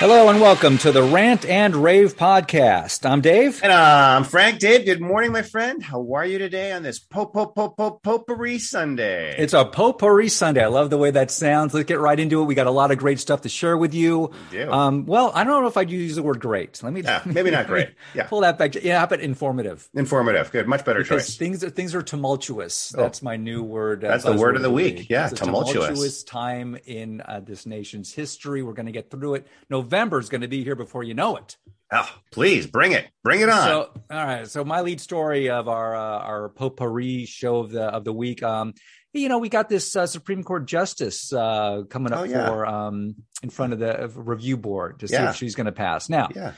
Hello 0.00 0.30
and 0.30 0.40
welcome 0.40 0.78
to 0.78 0.92
the 0.92 1.02
Rant 1.02 1.44
and 1.44 1.76
Rave 1.76 2.16
podcast. 2.16 3.04
I'm 3.08 3.20
Dave. 3.20 3.62
And 3.62 3.70
uh, 3.70 4.14
I'm 4.16 4.24
Frank. 4.24 4.58
Dave, 4.58 4.86
good 4.86 4.98
morning, 5.02 5.30
my 5.30 5.42
friend. 5.42 5.82
How 5.82 6.14
are 6.14 6.24
you 6.24 6.38
today 6.38 6.72
on 6.72 6.82
this 6.82 6.98
po 6.98 7.26
po 7.26 7.44
po 7.44 7.68
po 7.68 8.00
potpourri 8.02 8.58
Sunday? 8.58 9.34
It's 9.36 9.52
a 9.52 9.66
potpourri 9.66 10.30
Sunday. 10.30 10.64
I 10.64 10.68
love 10.68 10.88
the 10.88 10.96
way 10.96 11.10
that 11.10 11.30
sounds. 11.30 11.74
Let's 11.74 11.86
get 11.86 12.00
right 12.00 12.18
into 12.18 12.40
it. 12.40 12.46
We 12.46 12.54
got 12.54 12.66
a 12.66 12.70
lot 12.70 12.90
of 12.90 12.96
great 12.96 13.20
stuff 13.20 13.42
to 13.42 13.50
share 13.50 13.76
with 13.76 13.92
you. 13.92 14.30
We 14.50 14.56
do. 14.60 14.72
Um, 14.72 15.04
well, 15.04 15.32
I 15.34 15.44
don't 15.44 15.60
know 15.60 15.68
if 15.68 15.76
I'd 15.76 15.90
use 15.90 16.16
the 16.16 16.22
word 16.22 16.40
great. 16.40 16.82
Let 16.82 16.94
me 16.94 17.02
Yeah, 17.02 17.20
maybe 17.26 17.50
not 17.50 17.66
great. 17.66 17.90
Yeah. 18.14 18.26
pull 18.26 18.40
that 18.40 18.56
back. 18.56 18.76
Yeah, 18.76 19.04
but 19.04 19.20
informative. 19.20 19.86
Informative. 19.92 20.50
Good. 20.50 20.66
Much 20.66 20.82
better 20.86 21.00
Because 21.02 21.26
choice. 21.26 21.36
things 21.36 21.62
are 21.62 21.68
things 21.68 21.94
are 21.94 22.00
tumultuous. 22.02 22.88
That's 22.96 23.20
my 23.20 23.36
new 23.36 23.62
word. 23.62 24.00
That's 24.00 24.24
the 24.24 24.32
word 24.32 24.56
of 24.56 24.62
the 24.62 24.70
week. 24.70 25.10
Yeah, 25.10 25.24
It's 25.24 25.34
a 25.34 25.44
tumultuous. 25.44 25.88
tumultuous 25.88 26.22
time 26.24 26.78
in 26.86 27.20
uh, 27.20 27.40
this 27.40 27.66
nation's 27.66 28.14
history. 28.14 28.62
We're 28.62 28.72
going 28.72 28.86
to 28.86 28.92
get 28.92 29.10
through 29.10 29.34
it. 29.34 29.46
November 29.68 29.89
is 29.92 30.28
going 30.28 30.40
to 30.42 30.48
be 30.48 30.64
here 30.64 30.76
before 30.76 31.02
you 31.02 31.14
know 31.14 31.36
it. 31.36 31.56
Oh, 31.92 32.08
please 32.30 32.66
bring 32.66 32.92
it. 32.92 33.06
Bring 33.24 33.40
it 33.40 33.48
on. 33.48 33.66
So, 33.66 33.90
all 34.10 34.24
right. 34.24 34.46
So, 34.46 34.64
my 34.64 34.80
lead 34.82 35.00
story 35.00 35.50
of 35.50 35.66
our 35.68 35.94
uh, 35.96 36.18
our 36.18 36.48
potpourri 36.50 37.26
show 37.26 37.56
of 37.58 37.70
the 37.72 37.82
of 37.82 38.04
the 38.04 38.12
week. 38.12 38.42
Um, 38.42 38.74
you 39.12 39.28
know, 39.28 39.38
we 39.38 39.48
got 39.48 39.68
this 39.68 39.96
uh, 39.96 40.06
Supreme 40.06 40.44
Court 40.44 40.66
justice 40.66 41.32
uh, 41.32 41.82
coming 41.90 42.12
up 42.12 42.20
Oh, 42.20 42.22
yeah. 42.22 42.46
for 42.46 42.64
um, 42.64 43.16
in 43.42 43.50
front 43.50 43.72
of 43.72 43.80
the 43.80 44.08
review 44.14 44.56
board 44.56 45.00
to 45.00 45.08
see 45.08 45.14
Yeah. 45.14 45.30
if 45.30 45.36
she's 45.36 45.56
going 45.56 45.66
to 45.66 45.72
pass. 45.72 46.08
Now, 46.08 46.28
yeah. 46.34 46.52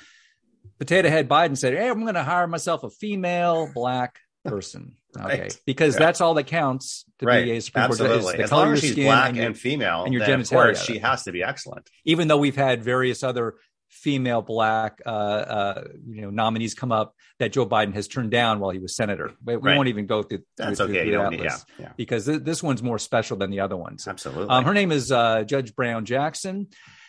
Potato 0.78 1.08
Head 1.08 1.28
Biden 1.30 1.56
said, 1.56 1.72
"Hey, 1.74 1.88
I'm 1.88 2.02
going 2.02 2.14
to 2.14 2.22
hire 2.22 2.46
myself 2.46 2.84
a 2.84 2.90
female 2.90 3.70
black 3.72 4.18
person." 4.44 4.96
Okay, 5.18 5.40
Right. 5.42 5.60
because 5.66 5.94
Yeah. 5.94 5.98
that's 6.00 6.20
all 6.20 6.34
that 6.34 6.46
counts 6.46 7.04
to 7.18 7.26
Right. 7.26 7.44
be 7.44 7.52
a 7.52 7.60
Supreme 7.60 7.82
Court. 7.88 7.90
Absolutely. 8.00 8.16
is 8.32 8.36
The 8.38 8.42
As 8.44 8.50
color 8.50 8.64
long 8.64 8.72
as 8.74 8.80
she's 8.80 8.94
black 8.94 9.28
and 9.30 9.38
and, 9.40 9.58
female, 9.58 10.04
and 10.04 10.12
your 10.14 10.24
then 10.24 10.40
of 10.40 10.48
course 10.48 10.82
she 10.84 10.98
has 10.98 11.24
to 11.24 11.32
be 11.32 11.42
excellent. 11.42 11.88
even 12.04 12.28
though 12.28 12.38
we've 12.38 12.56
had 12.56 12.82
various 12.82 13.22
other 13.22 13.56
female 13.90 14.40
black 14.40 15.02
uh, 15.04 15.08
uh, 15.10 15.84
you 16.08 16.22
know 16.22 16.30
nominees 16.30 16.72
come 16.74 16.90
up 16.90 17.14
that 17.38 17.52
Joe 17.52 17.66
Biden 17.66 17.92
has 17.92 18.08
turned 18.08 18.30
down 18.30 18.58
while 18.58 18.70
he 18.70 18.78
was 18.78 18.96
senator. 18.96 19.32
But 19.42 19.60
we 19.60 19.68
Right. 19.68 19.76
won't 19.76 19.88
even 19.88 20.06
go 20.06 20.22
through, 20.22 20.44
That's 20.56 20.78
through, 20.78 20.86
okay. 20.88 21.02
through 21.10 21.18
that 21.18 21.30
need, 21.30 21.38
yeah. 21.40 21.44
list 21.44 21.66
Yeah. 21.78 21.92
because 21.96 22.24
th- 22.24 22.40
this 22.42 22.62
one's 22.62 22.82
more 22.82 22.98
special 22.98 23.36
than 23.36 23.50
the 23.50 23.60
other 23.60 23.76
ones. 23.76 24.08
Absolutely. 24.08 24.48
Um, 24.48 24.64
her 24.64 24.72
name 24.72 24.92
is 24.92 25.12
uh, 25.12 25.42
Judge 25.42 25.74
Brown 25.76 26.06
Jackson. 26.06 26.68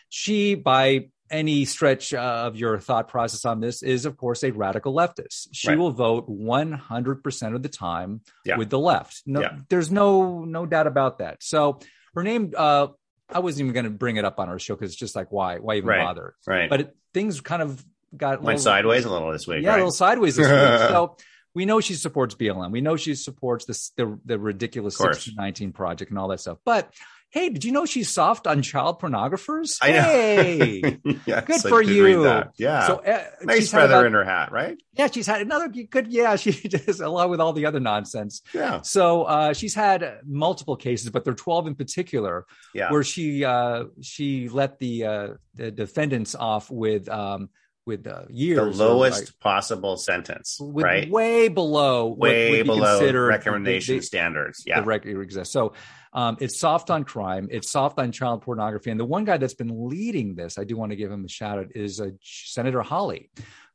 She, 0.10 0.56
by 0.56 1.08
any 1.34 1.66
stretch 1.66 2.14
of 2.14 2.56
your 2.56 2.80
thought 2.80 3.08
process 3.10 3.44
on 3.44 3.60
this, 3.60 3.82
is 3.84 4.06
of 4.06 4.16
course 4.16 4.44
a 4.44 4.52
radical 4.52 4.94
leftist. 4.94 5.48
She 5.52 5.70
Right. 5.70 5.78
will 5.78 5.92
vote 5.92 6.30
100% 6.30 7.56
of 7.56 7.64
the 7.64 7.70
time 7.70 8.22
Yeah. 8.46 8.58
with 8.58 8.70
the 8.70 8.80
left. 8.80 9.24
No, 9.26 9.42
Yeah. 9.42 9.58
there's 9.70 9.92
no 9.92 10.44
no 10.46 10.66
doubt 10.66 10.88
about 10.88 11.18
that. 11.18 11.42
So 11.44 11.80
her 12.16 12.24
name, 12.24 12.54
uh, 12.56 12.88
I 13.30 13.40
wasn't 13.40 13.62
even 13.62 13.74
going 13.74 13.86
to 13.86 13.90
bring 13.92 14.18
it 14.18 14.26
up 14.26 14.40
on 14.40 14.48
our 14.50 14.60
show 14.60 14.76
because 14.76 14.92
it's 14.92 15.00
just 15.00 15.16
like 15.16 15.32
why 15.32 15.58
why 15.58 15.76
even 15.76 15.90
Right. 15.90 16.04
bother? 16.06 16.36
right. 16.48 16.70
But 16.70 16.82
it, 16.82 16.96
things 17.14 17.42
kind 17.42 17.62
of 17.62 17.84
got 18.16 18.36
a 18.36 18.38
Went 18.38 18.46
little- 18.46 18.60
sideways 18.60 19.06
a 19.06 19.12
little 19.12 19.32
this 19.32 19.48
week. 19.48 19.64
yeah, 19.64 19.70
right? 19.70 19.76
a 19.76 19.78
little 19.80 19.92
sideways 19.92 20.36
this 20.36 20.48
week. 20.48 20.90
So 20.90 21.18
we 21.56 21.66
know 21.66 21.80
she 21.82 21.94
supports 21.96 22.36
BLM. 22.36 22.72
We 22.72 22.82
know 22.82 22.96
she 22.96 23.16
supports 23.16 23.66
this 23.66 23.90
the 23.98 24.20
the 24.26 24.38
ridiculous 24.40 24.96
Of 25.00 25.06
1619 25.06 25.72
project 25.74 26.12
and 26.12 26.20
all 26.20 26.28
that 26.30 26.40
stuff. 26.40 26.58
But 26.66 26.94
hey, 27.34 27.50
did 27.50 27.66
you 27.66 27.72
know 27.72 27.84
she's 27.84 28.10
soft 28.12 28.46
on 28.46 28.62
child 28.62 29.02
pornographers? 29.02 29.80
I 29.82 29.92
know. 29.92 30.02
Hey, 30.04 31.00
Yes, 31.26 31.46
good 31.46 31.62
for 31.62 31.82
you. 31.82 32.24
Yeah. 32.58 32.86
So 32.86 32.98
uh, 32.98 33.24
nice 33.42 33.58
she's 33.62 33.72
feather 33.72 33.86
about- 33.96 34.06
in 34.06 34.14
her 34.14 34.24
hat, 34.24 34.52
right? 34.52 34.78
yeah, 34.96 35.08
she's 35.12 35.26
had 35.26 35.42
another 35.42 35.68
good. 35.68 36.08
Yeah, 36.10 36.36
she 36.44 36.52
just 36.52 37.02
along 37.02 37.32
with 37.32 37.42
all 37.42 37.52
the 37.52 37.66
other 37.66 37.80
nonsense. 37.80 38.44
Yeah. 38.54 38.82
So 38.82 39.24
uh, 39.24 39.54
she's 39.54 39.74
had 39.74 40.20
multiple 40.24 40.76
cases, 40.76 41.10
but 41.10 41.24
there 41.26 41.32
are 41.34 41.36
12 41.36 41.68
in 41.68 41.76
particular 41.76 42.46
Yeah. 42.76 42.92
where 42.92 43.04
she 43.04 43.44
uh, 43.44 43.86
she 44.02 44.48
let 44.50 44.78
the 44.78 45.06
uh, 45.06 45.28
the 45.56 45.72
defendants 45.72 46.36
off 46.36 46.70
with 46.70 47.10
um, 47.10 47.50
with 47.86 48.08
uh, 48.08 48.24
years 48.30 48.78
the 48.78 48.86
lowest 48.86 49.20
like, 49.26 49.40
possible 49.40 49.98
sentence, 49.98 50.58
right? 50.62 51.10
way 51.10 51.48
below 51.50 52.08
Way 52.08 52.62
be 52.62 52.68
below 52.68 53.00
recommendation 53.28 53.96
the- 53.96 54.00
the- 54.00 54.06
standards. 54.06 54.64
the 54.64 54.70
Yeah. 54.70 54.84
record 54.86 55.22
exists. 55.22 55.52
So 55.54 55.74
um, 56.14 56.38
it's 56.40 56.60
soft 56.60 56.90
on 56.90 57.04
crime. 57.04 57.48
It's 57.52 57.72
soft 57.72 58.00
on 58.00 58.12
child 58.12 58.42
pornography. 58.44 58.92
And 58.92 59.00
the 59.00 59.06
one 59.06 59.26
guy 59.26 59.38
that's 59.38 59.56
been 59.56 59.90
leading 59.90 60.36
this, 60.36 60.58
I 60.58 60.64
do 60.64 60.78
want 60.78 60.92
to 60.92 60.96
give 60.96 61.12
him 61.12 61.26
a 61.26 61.28
shout 61.28 61.60
out, 61.60 61.68
is 61.76 62.00
uh, 62.00 62.12
Senator 62.22 62.82
Hawley 62.82 63.30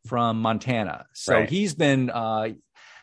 from 0.06 0.40
Montana. 0.40 1.06
So 1.12 1.34
Right. 1.34 1.48
he's 1.50 1.74
been 1.74 2.10
uh, 2.10 2.48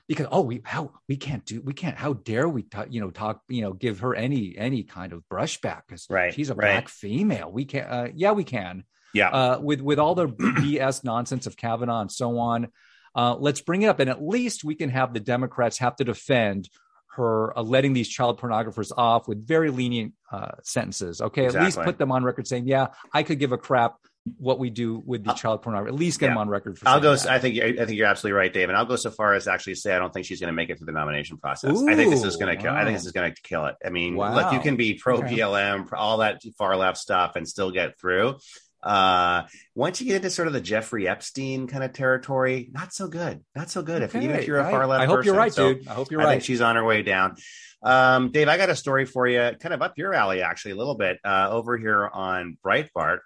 because 0.07 0.27
oh 0.31 0.41
we 0.41 0.61
how 0.63 0.91
we 1.09 1.17
can't 1.17 1.43
do 1.45 1.61
we 1.61 1.73
can't 1.73 1.97
how 1.97 2.13
dare 2.13 2.47
we 2.47 2.61
talk, 2.63 2.87
you 2.91 3.01
know 3.01 3.09
talk 3.09 3.41
you 3.49 3.61
know 3.61 3.73
give 3.73 3.99
her 4.01 4.13
any 4.15 4.55
any 4.57 4.83
kind 4.83 5.13
of 5.13 5.23
brushback 5.31 5.81
because 5.87 6.05
Right, 6.09 6.31
she's 6.33 6.49
a 6.51 6.55
right. 6.55 6.73
black 6.73 6.89
female. 6.89 7.51
We 7.51 7.65
can 7.65 7.83
uh, 7.83 8.07
yeah 8.15 8.31
we 8.33 8.43
can 8.43 8.83
Yeah. 9.15 9.29
uh, 9.29 9.59
with 9.59 9.81
with 9.81 9.97
all 9.97 10.13
the 10.13 10.27
BS 10.29 11.03
nonsense 11.03 11.47
of 11.47 11.57
Kavanaugh 11.57 12.01
and 12.01 12.11
so 12.11 12.37
on. 12.37 12.67
Uh, 13.15 13.33
let's 13.39 13.61
bring 13.61 13.81
it 13.81 13.87
up, 13.87 13.99
and 13.99 14.09
at 14.09 14.21
least 14.21 14.63
we 14.65 14.75
can 14.75 14.89
have 14.89 15.13
the 15.13 15.21
Democrats 15.21 15.77
have 15.77 15.95
to 15.95 16.03
defend 16.03 16.69
her 17.15 17.57
uh, 17.57 17.61
letting 17.63 17.93
these 17.93 18.09
child 18.09 18.39
pornographers 18.41 18.91
off 18.97 19.25
with 19.25 19.47
very 19.47 19.69
lenient 19.69 20.13
uh, 20.31 20.51
sentences. 20.63 21.21
Okay, 21.21 21.45
at 21.45 21.53
least 21.55 21.79
put 21.81 21.97
them 21.97 22.11
on 22.11 22.23
record 22.25 22.45
saying, 22.45 22.67
"Yeah, 22.67 22.87
I 23.13 23.23
could 23.23 23.39
give 23.39 23.53
a 23.53 23.57
crap 23.57 23.95
what 24.37 24.57
we 24.59 24.69
do 24.69 25.01
with 25.05 25.23
the 25.23 25.31
child 25.33 25.61
pornography." 25.61 25.93
At 25.95 25.99
least 25.99 26.19
get 26.19 26.27
them 26.27 26.37
on 26.37 26.49
record. 26.49 26.77
For 26.77 26.89
I'll 26.89 26.99
go. 26.99 27.15
that. 27.15 27.29
I 27.29 27.39
think. 27.39 27.57
I 27.57 27.85
think 27.85 27.97
you're 27.97 28.07
absolutely 28.07 28.37
right, 28.37 28.51
Dave. 28.53 28.67
And 28.67 28.77
I'll 28.77 28.83
go 28.85 28.97
so 28.97 29.11
far 29.11 29.33
as 29.33 29.45
to 29.45 29.53
actually 29.53 29.75
say 29.75 29.95
I 29.95 29.99
don't 29.99 30.11
think 30.13 30.25
she's 30.25 30.41
going 30.41 30.49
to 30.49 30.53
make 30.53 30.69
it 30.69 30.77
through 30.77 30.87
the 30.87 30.91
nomination 30.91 31.37
process. 31.37 31.81
I 31.87 31.95
think 31.95 32.11
this 32.11 32.25
is 32.25 32.35
going 32.35 32.53
to 32.53 32.61
kill. 32.61 32.73
I 32.73 32.83
think 32.83 32.97
this 32.97 33.05
is 33.05 33.13
going 33.13 33.33
to 33.33 33.41
kill 33.43 33.65
it. 33.67 33.75
I 33.85 33.91
mean, 33.91 34.15
Wow. 34.17 34.35
look, 34.35 34.51
you 34.51 34.59
can 34.59 34.75
be 34.75 34.95
pro 34.95 35.21
pro- 35.21 35.85
all 35.97 36.17
that 36.17 36.41
far 36.57 36.75
left 36.75 36.97
stuff, 36.97 37.37
and 37.37 37.47
still 37.47 37.71
get 37.71 37.97
through. 37.97 38.35
Uh, 38.85 39.47
once 39.73 39.99
you 39.99 40.05
get 40.07 40.17
into 40.17 40.29
sort 40.29 40.47
of 40.47 40.53
the 40.53 40.61
Jeffrey 40.61 41.07
Epstein 41.07 41.65
kind 41.67 41.83
of 41.83 41.91
territory, 41.91 42.69
not 42.71 42.93
so 42.93 43.07
good. 43.07 43.43
Not 43.55 43.71
so 43.71 43.81
good. 43.81 44.03
if 44.03 44.15
even 44.15 44.35
if 44.35 44.47
you're 44.47 44.59
a 44.59 44.69
far 44.69 44.85
left, 44.85 45.01
I 45.01 45.07
hope 45.07 45.25
you're 45.25 45.35
right, 45.35 45.51
So 45.51 45.73
dude. 45.73 45.87
I 45.87 45.93
hope 45.95 46.11
you're 46.11 46.19
right. 46.19 46.25
I 46.25 46.27
right. 46.27 46.33
think 46.35 46.43
she's 46.43 46.61
on 46.61 46.75
her 46.75 46.85
way 46.85 47.01
down. 47.01 47.35
Um, 47.81 48.31
Dave, 48.31 48.47
I 48.47 48.57
got 48.57 48.69
a 48.69 48.75
story 48.75 49.05
for 49.05 49.27
you, 49.27 49.51
kind 49.59 49.73
of 49.73 49.81
up 49.81 49.97
your 49.97 50.13
alley, 50.13 50.41
actually, 50.41 50.71
a 50.71 50.75
little 50.75 50.95
bit 50.95 51.19
uh, 51.25 51.47
over 51.49 51.77
here 51.77 52.07
on 52.07 52.57
Breitbart. 52.63 53.19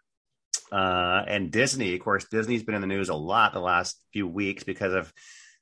Uh, 0.72 1.24
and 1.28 1.52
Disney, 1.52 1.94
of 1.96 2.00
course, 2.02 2.26
Disney's 2.30 2.64
been 2.64 2.76
in 2.76 2.82
the 2.82 2.88
news 2.88 3.10
a 3.10 3.16
lot 3.16 3.54
the 3.54 3.60
last 3.60 4.00
few 4.14 4.28
weeks 4.28 4.64
because 4.64 4.94
of 4.94 5.12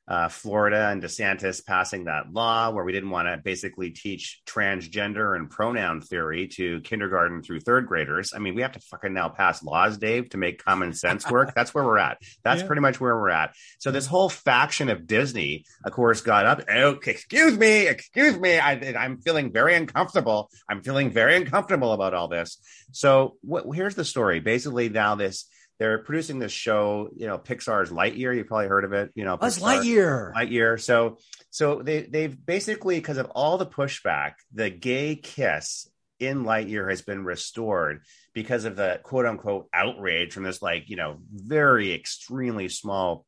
uh, 0.07 0.29
Florida 0.29 0.87
and 0.89 1.03
DeSantis 1.03 1.65
passing 1.65 2.05
that 2.05 2.31
law 2.31 2.69
where 2.71 2.85
we 2.85 2.93
didn't 2.93 3.09
want 3.09 3.27
to 3.27 3.37
basically 3.43 3.89
teach 3.91 4.41
transgender 4.45 5.35
and 5.35 5.49
pronoun 5.49 5.99
theory 6.01 6.47
to 6.47 6.79
kindergarten 6.81 7.41
through 7.43 7.59
third 7.59 7.87
graders. 7.87 8.31
I 8.33 8.39
mean, 8.39 8.55
we 8.55 8.61
have 8.61 8.71
to 8.73 8.79
fucking 8.79 9.13
now 9.13 9.29
pass 9.29 9.63
laws, 9.63 9.97
Dave, 9.97 10.29
to 10.29 10.37
make 10.37 10.63
common 10.63 10.93
sense 10.93 11.29
work. 11.29 11.53
That's 11.53 11.73
where 11.73 11.83
we're 11.83 11.97
at. 11.97 12.19
That's 12.43 12.61
Yeah. 12.61 12.67
pretty 12.67 12.81
much 12.81 13.01
where 13.01 13.15
we're 13.17 13.29
at. 13.29 13.53
So 13.79 13.91
this 13.91 14.05
whole 14.05 14.29
faction 14.29 14.89
of 14.89 15.07
Disney, 15.07 15.65
of 15.83 15.91
course, 15.91 16.21
got 16.21 16.45
up. 16.45 16.61
Oh, 16.73 16.97
excuse 17.05 17.57
me, 17.57 17.87
excuse 17.87 18.37
me. 18.39 18.57
I, 18.59 18.73
I'm 18.97 19.17
feeling 19.17 19.51
very 19.51 19.75
uncomfortable. 19.75 20.49
I'm 20.69 20.81
feeling 20.83 21.11
very 21.11 21.35
uncomfortable 21.35 21.91
about 21.93 22.13
all 22.13 22.27
this. 22.29 22.59
So 22.91 23.35
what, 23.41 23.65
here's 23.75 23.95
the 23.95 24.05
story. 24.05 24.39
Basically, 24.39 24.87
now 24.89 25.15
this 25.15 25.47
they're 25.79 25.99
producing 25.99 26.39
this 26.39 26.51
show. 26.51 27.09
You 27.15 27.27
know, 27.27 27.37
Pixar's 27.37 27.91
Lightyear. 27.91 28.35
You've 28.35 28.47
probably 28.47 28.67
heard 28.67 28.83
of 28.83 28.93
it. 28.93 29.11
You 29.15 29.25
know, 29.25 29.33
oh, 29.33 29.37
Buzz 29.37 29.59
Pixar. 29.59 29.83
Lightyear. 29.83 30.33
Lightyear. 30.33 30.81
So, 30.81 31.17
so 31.49 31.81
they 31.81 32.01
they've 32.01 32.45
basically 32.45 32.95
because 32.95 33.17
of 33.17 33.29
all 33.31 33.57
the 33.57 33.65
pushback, 33.65 34.33
the 34.53 34.69
gay 34.69 35.15
kiss 35.15 35.89
in 36.19 36.43
Lightyear 36.43 36.89
has 36.89 37.01
been 37.01 37.23
restored 37.23 38.03
because 38.33 38.65
of 38.65 38.75
the 38.75 38.99
quote 39.03 39.25
unquote 39.25 39.67
outrage 39.73 40.33
from 40.33 40.43
this 40.43 40.61
like 40.61 40.89
you 40.89 40.95
know 40.95 41.17
very 41.31 41.93
extremely 41.93 42.69
small 42.69 43.25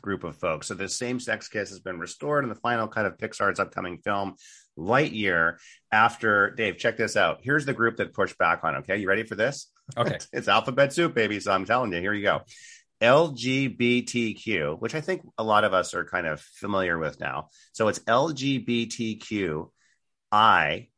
group 0.00 0.24
of 0.24 0.36
folks. 0.36 0.68
So 0.68 0.74
the 0.74 0.88
same 0.88 1.18
sex 1.18 1.48
kiss 1.48 1.70
has 1.70 1.80
been 1.80 1.98
restored 1.98 2.44
in 2.44 2.48
the 2.48 2.56
final 2.56 2.86
cut 2.86 3.06
of 3.06 3.18
Pixar's 3.18 3.58
upcoming 3.58 3.98
film 3.98 4.36
Lightyear. 4.78 5.56
After 5.90 6.50
Dave, 6.50 6.78
check 6.78 6.96
this 6.96 7.16
out. 7.16 7.40
Here's 7.42 7.66
the 7.66 7.74
group 7.74 7.96
that 7.96 8.14
pushed 8.14 8.38
back 8.38 8.60
on. 8.62 8.76
Okay, 8.76 8.98
you 8.98 9.08
ready 9.08 9.24
for 9.24 9.34
this? 9.34 9.70
Okay. 9.96 10.18
it's 10.32 10.48
alphabet 10.48 10.92
soup, 10.92 11.14
baby. 11.14 11.40
So 11.40 11.52
I'm 11.52 11.64
telling 11.64 11.92
you, 11.92 12.00
here 12.00 12.14
you 12.14 12.22
go. 12.22 12.42
LGBTQ, 13.00 14.80
which 14.80 14.94
I 14.94 15.00
think 15.00 15.22
a 15.38 15.44
lot 15.44 15.64
of 15.64 15.72
us 15.72 15.94
are 15.94 16.04
kind 16.04 16.26
of 16.26 16.40
familiar 16.40 16.98
with 16.98 17.20
now. 17.20 17.48
So 17.72 17.88
it's 17.88 18.00
LGBTQ 18.00 19.70
I 20.32 20.88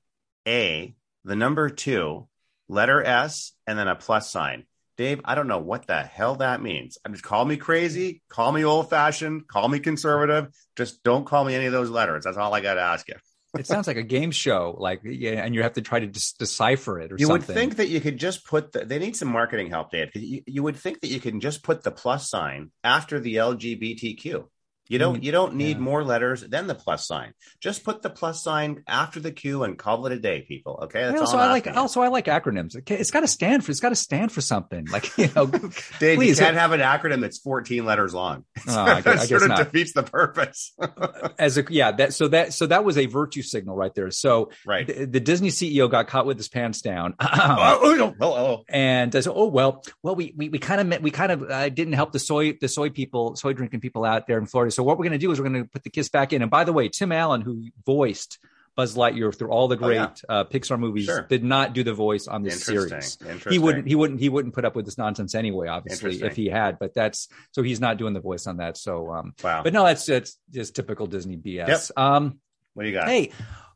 A, 0.49 0.95
the 1.25 1.37
number 1.37 1.69
two, 1.69 2.29
letter 2.69 3.03
S, 3.03 3.53
and 3.67 3.79
then 3.79 3.89
a 3.89 3.97
plus 3.97 4.31
sign. 4.31 4.65
Dave, 4.97 5.21
I 5.25 5.35
don't 5.35 5.47
know 5.47 5.59
what 5.59 5.87
the 5.87 6.03
hell 6.03 6.37
that 6.37 6.63
means. 6.63 6.99
I'm 7.05 7.13
just 7.13 7.25
call 7.25 7.45
me 7.45 7.57
crazy, 7.57 8.23
call 8.29 8.53
me 8.53 8.65
old 8.65 8.91
fashioned, 8.91 9.49
call 9.49 9.69
me 9.69 9.79
conservative. 9.79 10.49
Just 10.77 11.03
don't 11.03 11.25
call 11.25 11.45
me 11.45 11.55
any 11.55 11.67
of 11.67 11.73
those 11.73 11.91
letters. 11.91 12.25
That's 12.25 12.37
all 12.37 12.53
I 12.53 12.61
got 12.61 12.75
to 12.75 12.83
ask 12.83 13.09
you. 13.09 13.15
It 13.59 13.67
sounds 13.67 13.87
like 13.87 13.97
a 13.97 14.03
game 14.03 14.31
show, 14.31 14.77
like 14.79 15.01
yeah, 15.03 15.45
and 15.45 15.55
you 15.55 15.63
have 15.63 15.73
to 15.75 15.83
try 15.83 15.99
to 15.99 16.07
dis- 16.07 16.33
decipher 16.33 17.01
it 17.01 17.13
or 17.13 17.19
something. 17.19 17.21
You 17.21 17.27
something. 17.27 17.55
would 17.55 17.61
think 17.61 17.77
that 17.77 17.89
you 17.89 18.01
could 18.01 18.17
just 18.17 18.45
put 18.47 18.73
the, 18.73 18.85
they 18.85 18.99
need 18.99 19.17
some 19.17 19.29
marketing 19.29 19.71
help, 19.71 19.91
Dave. 19.91 20.11
You, 20.15 20.43
you 20.47 20.63
would 20.63 20.77
think 20.77 21.01
that 21.01 21.09
you 21.09 21.21
can 21.21 21.41
just 21.41 21.63
put 21.63 21.83
the 21.83 21.91
plus 21.91 22.31
sign 22.31 22.71
after 22.85 23.19
the 23.19 23.37
LGBTQ. 23.37 24.45
You 24.91 24.99
don't 24.99 25.11
Mm, 25.21 25.23
you 25.23 25.31
don't 25.33 25.55
need 25.55 25.77
yeah. 25.77 25.83
more 25.83 26.03
letters 26.05 26.43
than 26.43 26.67
the 26.67 26.75
plus 26.75 27.07
sign. 27.07 27.33
Just 27.61 27.85
put 27.85 28.03
the 28.03 28.11
plus 28.11 28.43
sign 28.43 28.83
after 28.89 29.21
the 29.21 29.31
Q 29.31 29.63
and 29.63 29.79
call 29.79 30.05
it 30.07 30.13
a 30.13 30.19
day, 30.19 30.43
people. 30.43 30.81
Okay, 30.85 31.01
that's 31.03 31.21
also, 31.21 31.37
all. 31.37 31.45
I 31.45 31.51
like 31.51 31.67
asking 31.69 31.79
also 31.79 32.01
I 32.03 32.09
like 32.09 32.27
acronyms. 32.27 32.77
It's 32.91 33.13
got 33.13 33.21
to 33.21 33.29
stand 33.29 33.65
for. 33.65 33.71
It's 33.71 33.79
got 33.81 33.91
to 33.91 33.97
stand 33.97 34.33
for 34.33 34.41
something. 34.41 34.87
Like 34.87 35.17
you 35.17 35.31
know, 35.35 35.47
Dave, 36.01 36.19
please. 36.19 36.39
you 36.41 36.45
can't 36.45 36.57
have 36.57 36.73
an 36.73 36.81
acronym 36.81 37.21
that's 37.21 37.39
14 37.39 37.85
letters 37.85 38.13
long. 38.13 38.45
Oh, 38.67 38.75
I 38.77 39.01
guess- 39.01 39.07
I 39.07 39.13
that 39.13 39.19
guess 39.21 39.29
sort 39.29 39.43
of 39.43 39.49
not. 39.49 39.59
defeats 39.59 39.93
the 39.93 40.03
purpose. 40.03 40.75
as 41.39 41.57
a 41.57 41.65
yeah 41.71 41.93
that 41.93 42.13
so 42.13 42.27
that 42.29 42.53
so 42.53 42.67
that 42.67 42.85
was 42.85 42.99
a 42.99 43.07
virtue 43.07 43.43
signal 43.43 43.77
right 43.77 43.95
there. 43.95 44.11
So 44.11 44.51
right. 44.67 44.87
the, 44.89 45.07
the 45.07 45.21
Disney 45.21 45.51
CEO 45.51 45.89
got 45.89 46.09
caught 46.09 46.27
with 46.27 46.37
his 46.37 46.49
pants 46.49 46.81
down. 46.83 47.15
oh, 47.21 47.79
oh, 47.81 48.15
oh, 48.21 48.35
oh. 48.35 48.65
and 48.69 49.15
I 49.15 49.21
said, 49.21 49.33
"Oh 49.37 49.47
well, 49.47 49.85
well 50.03 50.17
we 50.17 50.35
we, 50.37 50.49
we 50.49 50.59
kind 50.59 50.93
of 50.93 51.01
we 51.01 51.13
kind 51.13 51.31
of 51.31 51.43
uh, 51.49 51.69
didn't 51.69 51.93
help 51.95 52.11
the 52.11 52.19
soy 52.19 52.55
the 52.61 52.67
soy 52.69 52.91
people 52.91 53.37
soy 53.37 53.53
drinking 53.53 53.81
people 53.81 54.05
out 54.05 54.27
there 54.27 54.39
in 54.39 54.47
Florida. 54.47 54.73
So 54.73 54.80
what 54.83 54.99
we're 54.99 55.05
going 55.05 55.13
to 55.13 55.25
do 55.27 55.31
is 55.33 55.41
we're 55.41 55.49
going 55.49 55.63
to 55.65 55.69
put 55.69 55.83
the 55.85 55.91
kiss 55.91 56.09
back 56.09 56.33
in. 56.33 56.43
And 56.43 56.51
by 56.51 56.65
the 56.65 56.73
way, 56.73 56.89
Tim 56.89 57.13
Allen, 57.13 57.41
who 57.41 57.65
voiced 57.87 58.39
Buzz 58.77 58.97
Lightyear 58.97 59.35
through 59.37 59.51
all 59.51 59.67
the 59.69 59.75
Oh, 59.77 59.79
great 59.79 59.95
yeah. 59.97 60.11
uh, 60.29 60.45
Pixar 60.45 60.79
movies, 60.79 61.05
Sure. 61.07 61.23
did 61.29 61.43
not 61.45 61.73
do 61.73 61.83
the 61.83 61.93
voice 61.93 62.29
on 62.29 62.43
this 62.43 62.67
Interesting. 62.69 63.01
series. 63.01 63.19
Interesting. 63.21 63.53
He 63.53 63.59
wouldn't 63.59 63.87
he 63.89 63.95
wouldn't 63.97 64.21
he 64.21 64.29
wouldn't 64.29 64.55
put 64.55 64.65
up 64.65 64.77
with 64.77 64.85
this 64.85 64.97
nonsense 64.97 65.35
anyway. 65.35 65.67
Obviously, 65.69 66.23
if 66.23 66.37
he 66.37 66.47
had, 66.47 66.79
but 66.79 66.95
that's 66.95 67.29
so 67.51 67.63
he's 67.63 67.81
not 67.81 67.97
doing 67.99 68.15
the 68.15 68.21
voice 68.21 68.47
on 68.47 68.59
that. 68.59 68.77
So, 68.77 69.11
um, 69.13 69.35
Wow. 69.43 69.63
but 69.65 69.73
no, 69.73 69.85
that's 69.85 70.07
that's 70.07 70.39
just 70.53 70.77
typical 70.77 71.07
Disney 71.09 71.37
BS. 71.37 71.69
Yep. 71.69 71.81
Um, 71.97 72.39
what 72.75 72.85
do 72.85 72.89
you 72.89 72.95
got? 72.95 73.09
Hey, 73.09 73.33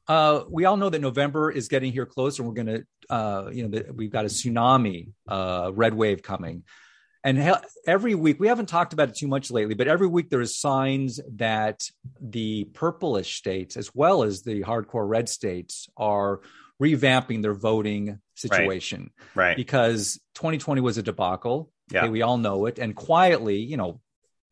uh, 0.06 0.44
we 0.48 0.64
all 0.64 0.76
know 0.76 0.90
that 0.90 1.00
November 1.00 1.50
is 1.50 1.66
getting 1.68 1.92
here 1.92 2.06
close, 2.06 2.38
and 2.38 2.46
we're 2.46 2.54
going 2.54 2.66
to, 2.68 2.86
uh, 3.10 3.50
you 3.52 3.62
know, 3.66 3.68
the, 3.76 3.92
we've 3.92 4.10
got 4.12 4.24
a 4.26 4.28
tsunami, 4.28 5.08
uh, 5.26 5.70
red 5.74 5.94
wave 5.94 6.22
coming. 6.22 6.62
And 7.24 7.42
he- 7.42 7.52
every 7.86 8.14
week, 8.14 8.38
we 8.38 8.48
haven't 8.48 8.66
talked 8.66 8.92
about 8.92 9.08
it 9.08 9.16
too 9.16 9.26
much 9.28 9.50
lately, 9.50 9.74
but 9.74 9.88
every 9.88 10.06
week 10.06 10.28
there 10.28 10.42
is 10.42 10.58
signs 10.58 11.18
that 11.36 11.80
the 12.20 12.64
purplish 12.74 13.36
states, 13.36 13.76
as 13.78 13.90
well 13.94 14.22
as 14.22 14.42
the 14.42 14.62
hardcore 14.62 15.08
red 15.08 15.28
states, 15.28 15.88
are 15.96 16.40
revamping 16.82 17.40
their 17.40 17.54
voting 17.54 18.20
situation 18.34 19.10
right. 19.34 19.56
because 19.56 20.20
2020 20.34 20.80
was 20.82 20.98
a 20.98 21.02
debacle. 21.02 21.70
Yeah. 21.90 22.00
Okay, 22.02 22.08
we 22.10 22.22
all 22.22 22.36
know 22.36 22.66
it. 22.66 22.78
And 22.78 22.94
quietly, 22.94 23.58
you 23.58 23.76
know, 23.76 24.00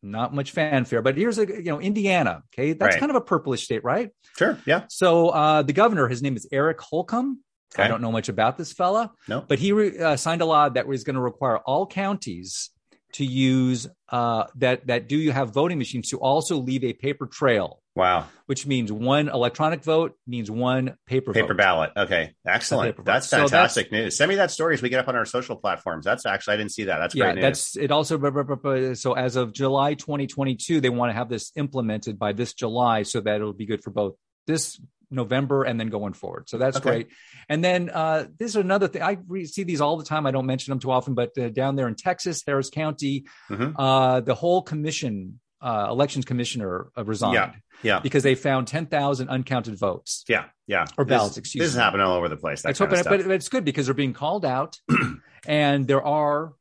not 0.01 0.33
much 0.33 0.51
fanfare, 0.51 1.01
but 1.01 1.15
here's 1.15 1.37
a, 1.37 1.45
you 1.45 1.63
know, 1.63 1.79
Indiana. 1.79 2.43
Okay. 2.53 2.73
That's 2.73 2.95
Right. 2.95 2.99
kind 2.99 3.09
of 3.09 3.15
a 3.15 3.21
purplish 3.21 3.63
state, 3.63 3.83
right? 3.83 4.09
Sure. 4.37 4.57
Yeah. 4.65 4.83
So 4.89 5.29
uh, 5.29 5.61
the 5.61 5.73
governor, 5.73 6.07
his 6.07 6.21
name 6.21 6.35
is 6.35 6.47
Eric 6.51 6.81
Holcomb. 6.81 7.39
I 7.77 7.87
don't 7.87 8.01
know 8.01 8.11
much 8.11 8.29
about 8.29 8.57
this 8.57 8.71
fella, 8.73 9.11
No. 9.27 9.43
but 9.47 9.59
he 9.59 9.71
re- 9.71 9.97
uh, 9.97 10.15
signed 10.15 10.41
a 10.41 10.45
law 10.45 10.69
that 10.69 10.87
was 10.87 11.03
going 11.03 11.15
to 11.15 11.21
require 11.21 11.57
all 11.59 11.85
counties 11.87 12.69
to 13.13 13.23
use 13.25 13.87
uh, 14.09 14.45
that 14.55 14.87
that 14.87 15.07
do 15.07 15.15
you 15.17 15.31
have 15.31 15.51
voting 15.53 15.77
machines 15.77 16.09
to 16.09 16.17
also 16.17 16.57
leave 16.57 16.83
a 16.83 16.93
paper 16.93 17.27
trail, 17.27 17.79
Wow. 17.95 18.25
which 18.47 18.65
means 18.65 18.91
one 18.91 19.29
electronic 19.29 19.83
vote 19.83 20.13
means 20.25 20.49
one 20.49 20.97
paper, 21.05 21.31
Paper 21.31 21.49
vote. 21.49 21.57
ballot. 21.57 21.91
Okay. 21.95 22.33
Excellent. 22.47 22.89
paper 22.95 23.03
That's 23.03 23.29
ballot. 23.29 23.49
So 23.49 23.55
fantastic 23.55 23.91
news. 23.91 24.17
Send 24.17 24.29
me 24.29 24.35
that 24.37 24.49
story 24.49 24.73
as 24.73 24.81
we 24.81 24.89
get 24.89 24.99
up 24.99 25.07
on 25.09 25.15
our 25.15 25.25
social 25.25 25.55
platforms. 25.55 26.05
That's 26.05 26.25
actually, 26.25 26.55
I 26.55 26.57
didn't 26.57 26.71
see 26.71 26.85
that. 26.85 26.97
That's 26.97 27.13
yeah, 27.13 27.25
great 27.25 27.35
news. 27.35 27.41
that's 27.43 27.77
it. 27.77 27.91
Also, 27.91 28.93
so 28.95 29.13
as 29.13 29.35
of 29.35 29.53
July 29.53 29.93
2022, 29.93 30.81
they 30.81 30.89
want 30.89 31.11
to 31.11 31.13
have 31.13 31.29
this 31.29 31.51
implemented 31.55 32.17
by 32.17 32.33
this 32.33 32.53
July, 32.55 33.03
so 33.03 33.21
that 33.21 33.35
it'll 33.35 33.53
be 33.53 33.67
good 33.67 33.83
for 33.83 33.91
both 33.91 34.15
this 34.47 34.81
November 35.13 35.63
and 35.63 35.79
then 35.79 35.87
going 35.89 36.13
forward. 36.13 36.49
So 36.49 36.57
that's 36.57 36.77
Okay. 36.77 36.89
great. 36.89 37.07
And 37.49 37.63
then 37.63 37.89
uh, 37.89 38.25
this 38.37 38.49
is 38.49 38.55
another 38.55 38.87
thing. 38.87 39.01
I 39.01 39.17
re- 39.27 39.45
see 39.45 39.63
these 39.63 39.81
all 39.81 39.97
the 39.97 40.03
time. 40.05 40.25
I 40.25 40.31
don't 40.31 40.45
mention 40.45 40.71
them 40.71 40.79
too 40.79 40.91
often, 40.91 41.13
but 41.13 41.37
uh, 41.37 41.49
down 41.49 41.75
there 41.75 41.87
in 41.87 41.95
Texas, 41.95 42.43
Harris 42.45 42.69
County, 42.69 43.25
Mhm. 43.49 43.73
uh, 43.77 44.19
the 44.21 44.35
whole 44.35 44.61
commission, 44.61 45.39
uh, 45.61 45.87
elections 45.89 46.25
commissioner, 46.25 46.89
uh, 46.97 47.03
resigned 47.05 47.35
Yeah. 47.35 47.53
Yeah. 47.83 47.99
because 47.99 48.23
they 48.23 48.35
found 48.35 48.67
10,000 48.67 49.29
uncounted 49.29 49.77
votes. 49.77 50.23
Yeah. 50.27 50.45
Yeah. 50.67 50.85
Or 50.97 51.05
This- 51.05 51.17
ballots, 51.17 51.37
excuse 51.37 51.63
This 51.63 51.71
is 51.71 51.77
happening 51.77 52.05
all 52.05 52.15
over 52.17 52.27
the 52.29 52.37
place. 52.37 52.61
That 52.63 52.69
Let's 52.69 52.79
kind 52.79 52.91
hope 52.91 52.99
of 53.07 53.19
it, 53.19 53.23
but 53.27 53.31
it's 53.33 53.49
good 53.49 53.63
because 53.65 53.85
they're 53.85 53.93
being 53.93 54.13
called 54.13 54.45
out, 54.45 54.79
and 55.47 55.87
there 55.87 56.03
are 56.03 56.53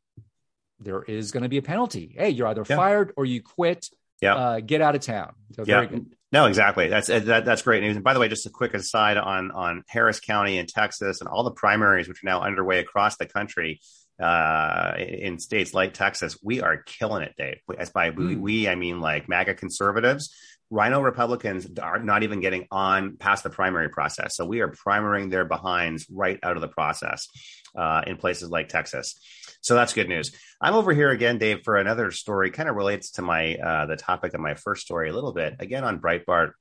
there 0.80 1.02
is 1.04 1.30
going 1.30 1.44
to 1.44 1.48
be 1.48 1.58
a 1.58 1.62
penalty. 1.62 2.12
Hey, 2.18 2.30
you're 2.30 2.48
either 2.48 2.64
Yeah. 2.68 2.74
fired 2.74 3.12
or 3.16 3.24
you 3.24 3.40
quit. 3.40 3.86
Yeah. 4.22 4.34
uh, 4.34 4.60
get 4.60 4.80
out 4.80 4.94
of 4.94 5.02
town. 5.02 5.34
So 5.56 5.64
Yeah. 5.66 5.74
very 5.82 5.86
good. 5.88 6.06
No, 6.32 6.46
exactly. 6.46 6.88
That's 6.88 7.10
uh, 7.10 7.18
that, 7.18 7.44
that's 7.44 7.60
great 7.60 7.82
news. 7.82 7.94
And 7.96 8.02
by 8.04 8.14
the 8.14 8.20
way, 8.20 8.28
just 8.28 8.46
a 8.46 8.50
quick 8.50 8.72
aside 8.72 9.18
on 9.18 9.50
on 9.50 9.82
Harris 9.88 10.18
County 10.20 10.56
in 10.56 10.64
Texas 10.66 11.20
and 11.20 11.28
all 11.28 11.44
the 11.44 11.50
primaries 11.50 12.08
which 12.08 12.22
are 12.24 12.26
now 12.26 12.40
underway 12.40 12.78
across 12.78 13.18
the 13.18 13.26
country 13.26 13.80
uh, 14.22 14.94
in 14.98 15.38
states 15.38 15.74
like 15.74 15.92
Texas, 15.94 16.38
we 16.42 16.60
are 16.62 16.78
killing 16.78 17.22
it, 17.22 17.34
Dave. 17.36 17.58
As 17.76 17.90
by 17.90 18.10
we, 18.10 18.36
Mm. 18.36 18.40
we, 18.40 18.68
I 18.68 18.76
mean 18.76 19.00
like 19.00 19.28
MAGA 19.28 19.54
conservatives. 19.54 20.34
RINO 20.72 21.02
Republicans 21.02 21.68
are 21.80 21.98
not 21.98 22.22
even 22.22 22.40
getting 22.40 22.66
on 22.70 23.18
past 23.18 23.44
the 23.44 23.50
primary 23.50 23.90
process. 23.90 24.34
So 24.34 24.46
we 24.46 24.60
are 24.60 24.68
primarying 24.68 25.30
their 25.30 25.44
behinds 25.44 26.06
right 26.10 26.40
out 26.42 26.56
of 26.56 26.62
the 26.62 26.68
process 26.68 27.28
uh, 27.76 28.02
in 28.06 28.16
places 28.16 28.48
like 28.48 28.68
Texas. 28.68 29.14
So 29.60 29.74
that's 29.74 29.92
good 29.92 30.08
news. 30.08 30.34
I'm 30.62 30.74
over 30.74 30.94
here 30.94 31.10
again, 31.10 31.36
Dave, 31.36 31.60
for 31.62 31.76
another 31.76 32.10
story. 32.10 32.50
Kind 32.50 32.70
of 32.70 32.74
relates 32.74 33.12
to 33.12 33.22
my 33.22 33.54
uh, 33.56 33.86
the 33.86 33.96
topic 33.96 34.32
of 34.32 34.40
my 34.40 34.54
first 34.54 34.82
story 34.82 35.10
a 35.10 35.12
little 35.12 35.34
bit. 35.34 35.56
Again 35.60 35.84
on 35.84 36.00
Breitbart. 36.00 36.52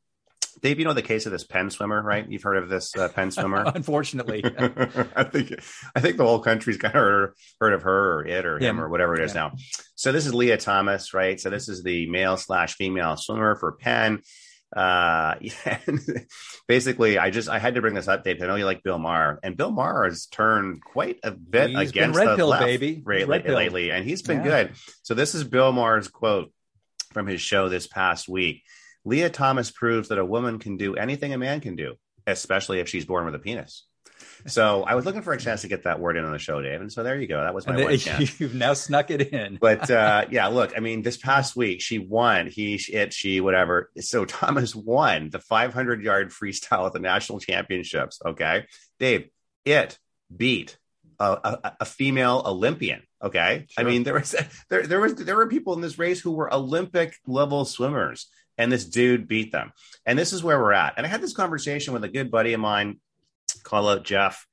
Dave, 0.61 0.79
you 0.79 0.85
know 0.85 0.93
the 0.93 1.01
case 1.01 1.25
of 1.25 1.31
this 1.31 1.43
Penn 1.43 1.69
swimmer, 1.69 2.01
right? 2.01 2.29
You've 2.29 2.43
heard 2.43 2.57
of 2.57 2.69
this 2.69 2.95
uh, 2.95 3.09
Penn 3.09 3.31
swimmer. 3.31 3.63
Unfortunately, 3.73 4.43
I 5.15 5.23
think 5.23 5.53
I 5.95 5.99
think 5.99 6.17
the 6.17 6.25
whole 6.25 6.39
country's 6.39 6.77
kind 6.77 6.93
of 6.93 6.99
heard, 7.01 7.33
heard 7.59 7.73
of 7.73 7.83
her 7.83 8.13
or 8.19 8.25
it 8.27 8.45
or 8.45 8.57
him, 8.57 8.77
Him. 8.77 8.81
or 8.81 8.89
whatever 8.89 9.13
it 9.15 9.23
is 9.23 9.33
Yeah. 9.33 9.41
now. 9.49 9.51
So 9.95 10.11
this 10.11 10.25
is 10.25 10.33
Lia 10.33 10.57
Thomas, 10.57 11.13
right? 11.13 11.39
So 11.39 11.49
this 11.49 11.69
is 11.69 11.83
the 11.83 12.09
male 12.09 12.37
slash 12.37 12.75
female 12.75 13.17
swimmer 13.17 13.55
for 13.55 13.73
Penn. 13.73 14.21
Uh, 14.75 15.35
basically, 16.67 17.17
I 17.17 17.29
just 17.29 17.49
I 17.49 17.59
had 17.59 17.75
to 17.75 17.81
bring 17.81 17.93
this 17.93 18.07
up, 18.07 18.23
Dave. 18.23 18.41
I 18.41 18.47
know 18.47 18.55
you 18.55 18.65
like 18.65 18.83
Bill 18.83 18.97
Maher, 18.99 19.39
and 19.43 19.57
Bill 19.57 19.71
Maher 19.71 20.05
has 20.05 20.25
turned 20.27 20.81
quite 20.83 21.19
a 21.23 21.31
bit 21.31 21.69
He's 21.71 21.89
against 21.89 22.17
red 22.17 22.29
the 22.29 22.35
pill, 22.37 22.47
left 22.47 22.63
baby. 22.63 23.03
Lately, 23.05 23.39
lately, 23.53 23.91
and 23.91 24.05
he's 24.05 24.21
been 24.21 24.37
Yeah. 24.37 24.43
good. 24.63 24.73
So 25.03 25.13
this 25.13 25.35
is 25.35 25.43
Bill 25.43 25.71
Maher's 25.71 26.07
quote 26.07 26.51
from 27.13 27.27
his 27.27 27.41
show 27.41 27.67
this 27.69 27.87
past 27.87 28.29
week. 28.29 28.63
Lia 29.05 29.29
Thomas 29.29 29.71
proves 29.71 30.09
that 30.09 30.17
a 30.17 30.25
woman 30.25 30.59
can 30.59 30.77
do 30.77 30.95
anything 30.95 31.33
a 31.33 31.37
man 31.37 31.61
can 31.61 31.75
do, 31.75 31.95
especially 32.27 32.79
if 32.79 32.89
she's 32.89 33.05
born 33.05 33.25
with 33.25 33.35
a 33.35 33.39
penis. 33.39 33.85
So 34.47 34.83
I 34.83 34.95
was 34.95 35.05
looking 35.05 35.21
for 35.21 35.33
a 35.33 35.37
chance 35.37 35.61
to 35.61 35.67
get 35.67 35.83
that 35.83 35.99
word 35.99 36.17
in 36.17 36.25
on 36.25 36.31
the 36.31 36.39
show, 36.39 36.61
Dave. 36.61 36.81
And 36.81 36.91
so 36.91 37.03
there 37.03 37.19
you 37.19 37.27
go. 37.27 37.41
That 37.41 37.53
was 37.53 37.67
my 37.67 37.83
one 37.83 37.97
chance. 37.97 38.39
you've 38.39 38.55
now 38.55 38.73
snuck 38.73 39.11
it 39.11 39.33
in. 39.33 39.57
But 39.61 39.89
uh, 39.89 40.25
yeah, 40.31 40.47
look, 40.47 40.73
I 40.75 40.79
mean, 40.79 41.01
this 41.01 41.17
past 41.17 41.55
week 41.55 41.81
she 41.81 41.99
won. 41.99 42.47
He, 42.47 42.75
it, 42.91 43.13
she, 43.13 43.41
whatever. 43.41 43.91
So 43.99 44.25
Thomas 44.25 44.75
won 44.75 45.29
the 45.29 45.39
500 45.39 46.01
yard 46.01 46.31
freestyle 46.31 46.85
at 46.87 46.93
the 46.93 46.99
national 46.99 47.39
championships. 47.39 48.19
Okay, 48.25 48.65
Dave, 48.99 49.29
it 49.65 49.99
beat 50.35 50.77
a, 51.19 51.59
a, 51.63 51.75
a 51.81 51.85
female 51.85 52.41
Olympian. 52.45 53.03
Okay, 53.23 53.67
I 53.77 53.83
mean 53.83 54.01
there 54.01 54.15
was 54.15 54.35
there 54.69 54.87
there 54.87 54.99
was 54.99 55.13
there 55.13 55.35
were 55.35 55.47
people 55.47 55.73
in 55.73 55.81
this 55.81 55.99
race 55.99 56.19
who 56.19 56.31
were 56.31 56.51
Olympic 56.51 57.19
level 57.27 57.65
swimmers, 57.65 58.27
and 58.61 58.71
this 58.71 58.85
dude 58.85 59.27
beat 59.27 59.51
them. 59.51 59.73
And 60.05 60.17
this 60.17 60.33
is 60.33 60.43
where 60.43 60.59
we're 60.59 60.73
at. 60.73 60.93
And 60.97 61.05
I 61.05 61.09
had 61.09 61.21
this 61.21 61.33
conversation 61.33 61.93
with 61.93 62.03
a 62.03 62.09
good 62.09 62.29
buddy 62.29 62.53
of 62.53 62.59
mine, 62.59 62.99
call 63.63 63.89
out 63.89 64.03
Jeff, 64.03 64.45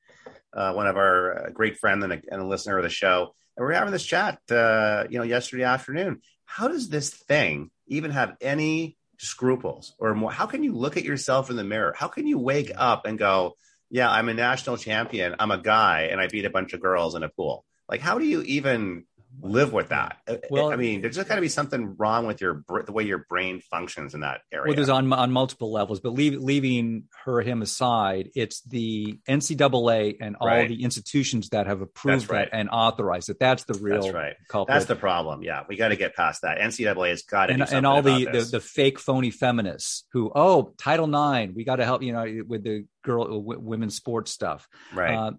uh, 0.51 0.73
one 0.73 0.87
of 0.87 0.97
our 0.97 1.45
uh, 1.45 1.49
great 1.51 1.77
friend 1.77 2.03
and 2.03 2.13
a, 2.13 2.21
and 2.31 2.41
a 2.41 2.47
listener 2.47 2.77
of 2.77 2.83
the 2.83 2.89
show. 2.89 3.35
And 3.55 3.65
we 3.65 3.71
are 3.71 3.77
having 3.77 3.93
this 3.93 4.05
chat, 4.05 4.39
uh, 4.49 5.05
you 5.11 5.19
know, 5.19 5.23
yesterday 5.23 5.63
afternoon. 5.63 6.21
How 6.45 6.67
does 6.67 6.89
this 6.89 7.11
thing 7.11 7.69
even 7.85 8.09
have 8.09 8.35
any 8.41 8.97
scruples 9.19 9.93
or 9.99 10.15
more? 10.15 10.31
How 10.31 10.47
can 10.47 10.63
you 10.63 10.73
look 10.73 10.97
at 10.97 11.03
yourself 11.03 11.51
in 11.51 11.55
the 11.55 11.63
mirror? 11.63 11.93
How 11.95 12.07
can 12.07 12.25
you 12.25 12.39
wake 12.39 12.71
up 12.75 13.05
and 13.05 13.19
go, 13.19 13.57
yeah, 13.91 14.09
I'm 14.09 14.27
a 14.27 14.33
national 14.33 14.77
champion. 14.77 15.35
I'm 15.37 15.51
a 15.51 15.61
guy 15.61 16.09
and 16.11 16.19
I 16.19 16.27
beat 16.27 16.45
a 16.45 16.49
bunch 16.49 16.73
of 16.73 16.81
girls 16.81 17.13
in 17.13 17.21
a 17.21 17.29
pool. 17.29 17.63
Like, 17.87 18.01
how 18.01 18.17
do 18.17 18.25
you 18.25 18.41
even 18.41 19.05
live 19.41 19.73
with 19.73 19.89
that? 19.89 20.17
Well- 20.49 20.71
I 20.71 20.75
mean, 20.75 21.01
there's 21.01 21.15
just 21.15 21.27
got 21.27 21.35
to 21.35 21.41
be 21.41 21.49
something 21.49 21.95
wrong 21.97 22.25
with 22.25 22.41
your 22.41 22.63
the 22.85 22.91
way 22.91 23.03
your 23.03 23.25
brain 23.29 23.61
functions 23.61 24.13
in 24.13 24.21
that 24.21 24.41
area. 24.51 24.65
Well, 24.67 24.75
there's 24.75 24.89
on 24.89 25.11
on 25.13 25.31
multiple 25.31 25.71
levels, 25.71 25.99
but 25.99 26.13
leave, 26.13 26.41
leaving 26.41 27.03
her 27.25 27.41
him 27.41 27.61
aside, 27.61 28.29
it's 28.35 28.61
the 28.61 29.19
NCAA 29.27 30.17
and 30.21 30.35
all 30.39 30.47
Right. 30.47 30.67
the 30.67 30.83
institutions 30.83 31.49
that 31.49 31.67
have 31.67 31.81
approved 31.81 32.29
right. 32.29 32.49
that 32.51 32.57
and 32.57 32.69
authorized 32.69 33.29
it. 33.29 33.37
That's 33.39 33.63
the 33.63 33.75
real 33.75 34.01
That's 34.01 34.13
right. 34.13 34.35
culprit. 34.47 34.73
That's 34.73 34.85
the 34.85 34.95
problem. 34.95 35.43
Yeah, 35.43 35.63
we 35.67 35.75
got 35.75 35.89
to 35.89 35.95
get 35.95 36.15
past 36.15 36.41
that. 36.41 36.57
NCAA 36.59 37.09
has 37.09 37.21
got 37.23 37.47
to 37.47 37.53
and, 37.53 37.63
and 37.63 37.85
all 37.85 38.01
the, 38.01 38.25
the 38.25 38.41
the 38.41 38.59
fake 38.59 38.99
phony 38.99 39.31
feminists 39.31 40.05
who 40.11 40.31
oh 40.33 40.73
Title 40.77 41.07
IX 41.07 41.53
we 41.53 41.63
got 41.63 41.77
to 41.77 41.85
help 41.85 42.01
you 42.01 42.13
know 42.13 42.43
with 42.47 42.63
the 42.63 42.85
girl 43.09 43.25
w- 43.25 43.59
women's 43.59 43.95
sports 43.95 44.31
stuff. 44.31 44.67
right. 44.93 45.15
Uh, 45.15 45.31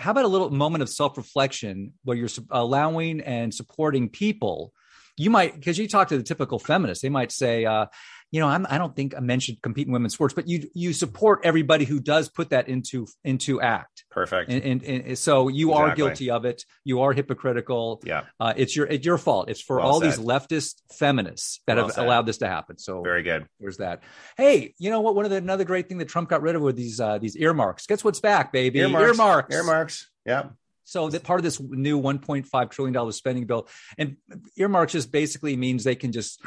how 0.00 0.10
about 0.12 0.24
a 0.24 0.28
little 0.28 0.50
moment 0.50 0.82
of 0.82 0.88
self 0.88 1.16
reflection 1.16 1.92
where 2.04 2.16
you're 2.16 2.28
allowing 2.50 3.20
and 3.20 3.52
supporting 3.52 4.08
people 4.08 4.72
you 5.18 5.30
might 5.30 5.54
because 5.54 5.76
you 5.76 5.88
talk 5.88 6.08
to 6.08 6.16
the 6.16 6.22
typical 6.22 6.58
feminist, 6.60 7.02
they 7.02 7.08
might 7.08 7.32
say, 7.32 7.64
uh, 7.64 7.86
you 8.30 8.40
know, 8.40 8.48
I'm, 8.48 8.66
I 8.68 8.76
don't 8.76 8.94
think 8.94 9.18
men 9.20 9.40
should 9.40 9.62
compete 9.62 9.86
in 9.86 9.92
women's 9.92 10.12
sports, 10.12 10.34
but 10.34 10.46
you 10.46 10.68
you 10.74 10.92
support 10.92 11.40
everybody 11.44 11.86
who 11.86 11.98
does 11.98 12.28
put 12.28 12.50
that 12.50 12.68
into 12.68 13.06
into 13.24 13.60
act. 13.60 14.04
Perfect. 14.10 14.50
And, 14.50 14.62
and, 14.62 14.82
and 14.82 15.18
so 15.18 15.48
you 15.48 15.70
exactly. 15.70 15.90
are 15.90 15.96
guilty 15.96 16.30
of 16.30 16.44
it. 16.44 16.64
You 16.84 17.02
are 17.02 17.12
hypocritical. 17.12 18.02
Yeah. 18.04 18.24
Uh, 18.38 18.52
it's 18.56 18.76
your 18.76 18.86
it's 18.86 19.06
your 19.06 19.16
fault. 19.16 19.48
It's 19.48 19.62
for 19.62 19.78
well 19.78 19.86
all 19.86 20.00
said. 20.00 20.10
these 20.10 20.18
leftist 20.18 20.82
feminists 20.92 21.60
that 21.66 21.76
well 21.76 21.86
have 21.86 21.94
said. 21.94 22.04
allowed 22.04 22.26
this 22.26 22.38
to 22.38 22.48
happen. 22.48 22.76
So 22.76 23.02
very 23.02 23.22
good. 23.22 23.46
There's 23.60 23.78
that. 23.78 24.02
Hey, 24.36 24.74
you 24.78 24.90
know 24.90 25.00
what? 25.00 25.14
One 25.14 25.24
of 25.24 25.30
the 25.30 25.38
another 25.38 25.64
great 25.64 25.88
thing 25.88 25.98
that 25.98 26.08
Trump 26.08 26.28
got 26.28 26.42
rid 26.42 26.54
of 26.54 26.60
were 26.60 26.72
these 26.72 27.00
uh, 27.00 27.16
these 27.18 27.36
earmarks. 27.36 27.86
Guess 27.86 28.04
what's 28.04 28.20
back, 28.20 28.52
baby? 28.52 28.80
Earmarks. 28.80 29.08
Earmarks. 29.08 29.54
earmarks. 29.54 30.10
Yeah. 30.26 30.48
So 30.84 31.10
that 31.10 31.22
part 31.22 31.38
of 31.38 31.44
this 31.44 31.60
new 31.60 32.00
1.5 32.00 32.70
trillion 32.70 32.94
dollar 32.94 33.12
spending 33.12 33.44
bill 33.44 33.68
and 33.98 34.16
earmarks 34.56 34.92
just 34.92 35.12
basically 35.12 35.54
means 35.54 35.84
they 35.84 35.94
can 35.94 36.12
just 36.12 36.40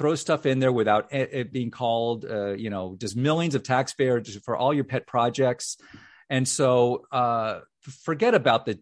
throw 0.00 0.14
stuff 0.14 0.46
in 0.46 0.60
there 0.60 0.72
without 0.72 1.12
it 1.12 1.52
being 1.52 1.70
called, 1.70 2.24
uh, 2.24 2.54
you 2.54 2.70
know, 2.70 2.96
just 2.98 3.18
millions 3.18 3.54
of 3.54 3.62
taxpayers 3.62 4.34
for 4.46 4.56
all 4.56 4.72
your 4.72 4.84
pet 4.84 5.06
projects. 5.06 5.76
And 6.30 6.48
so 6.48 7.04
uh, 7.12 7.60
forget 7.82 8.34
about 8.34 8.64
the 8.64 8.78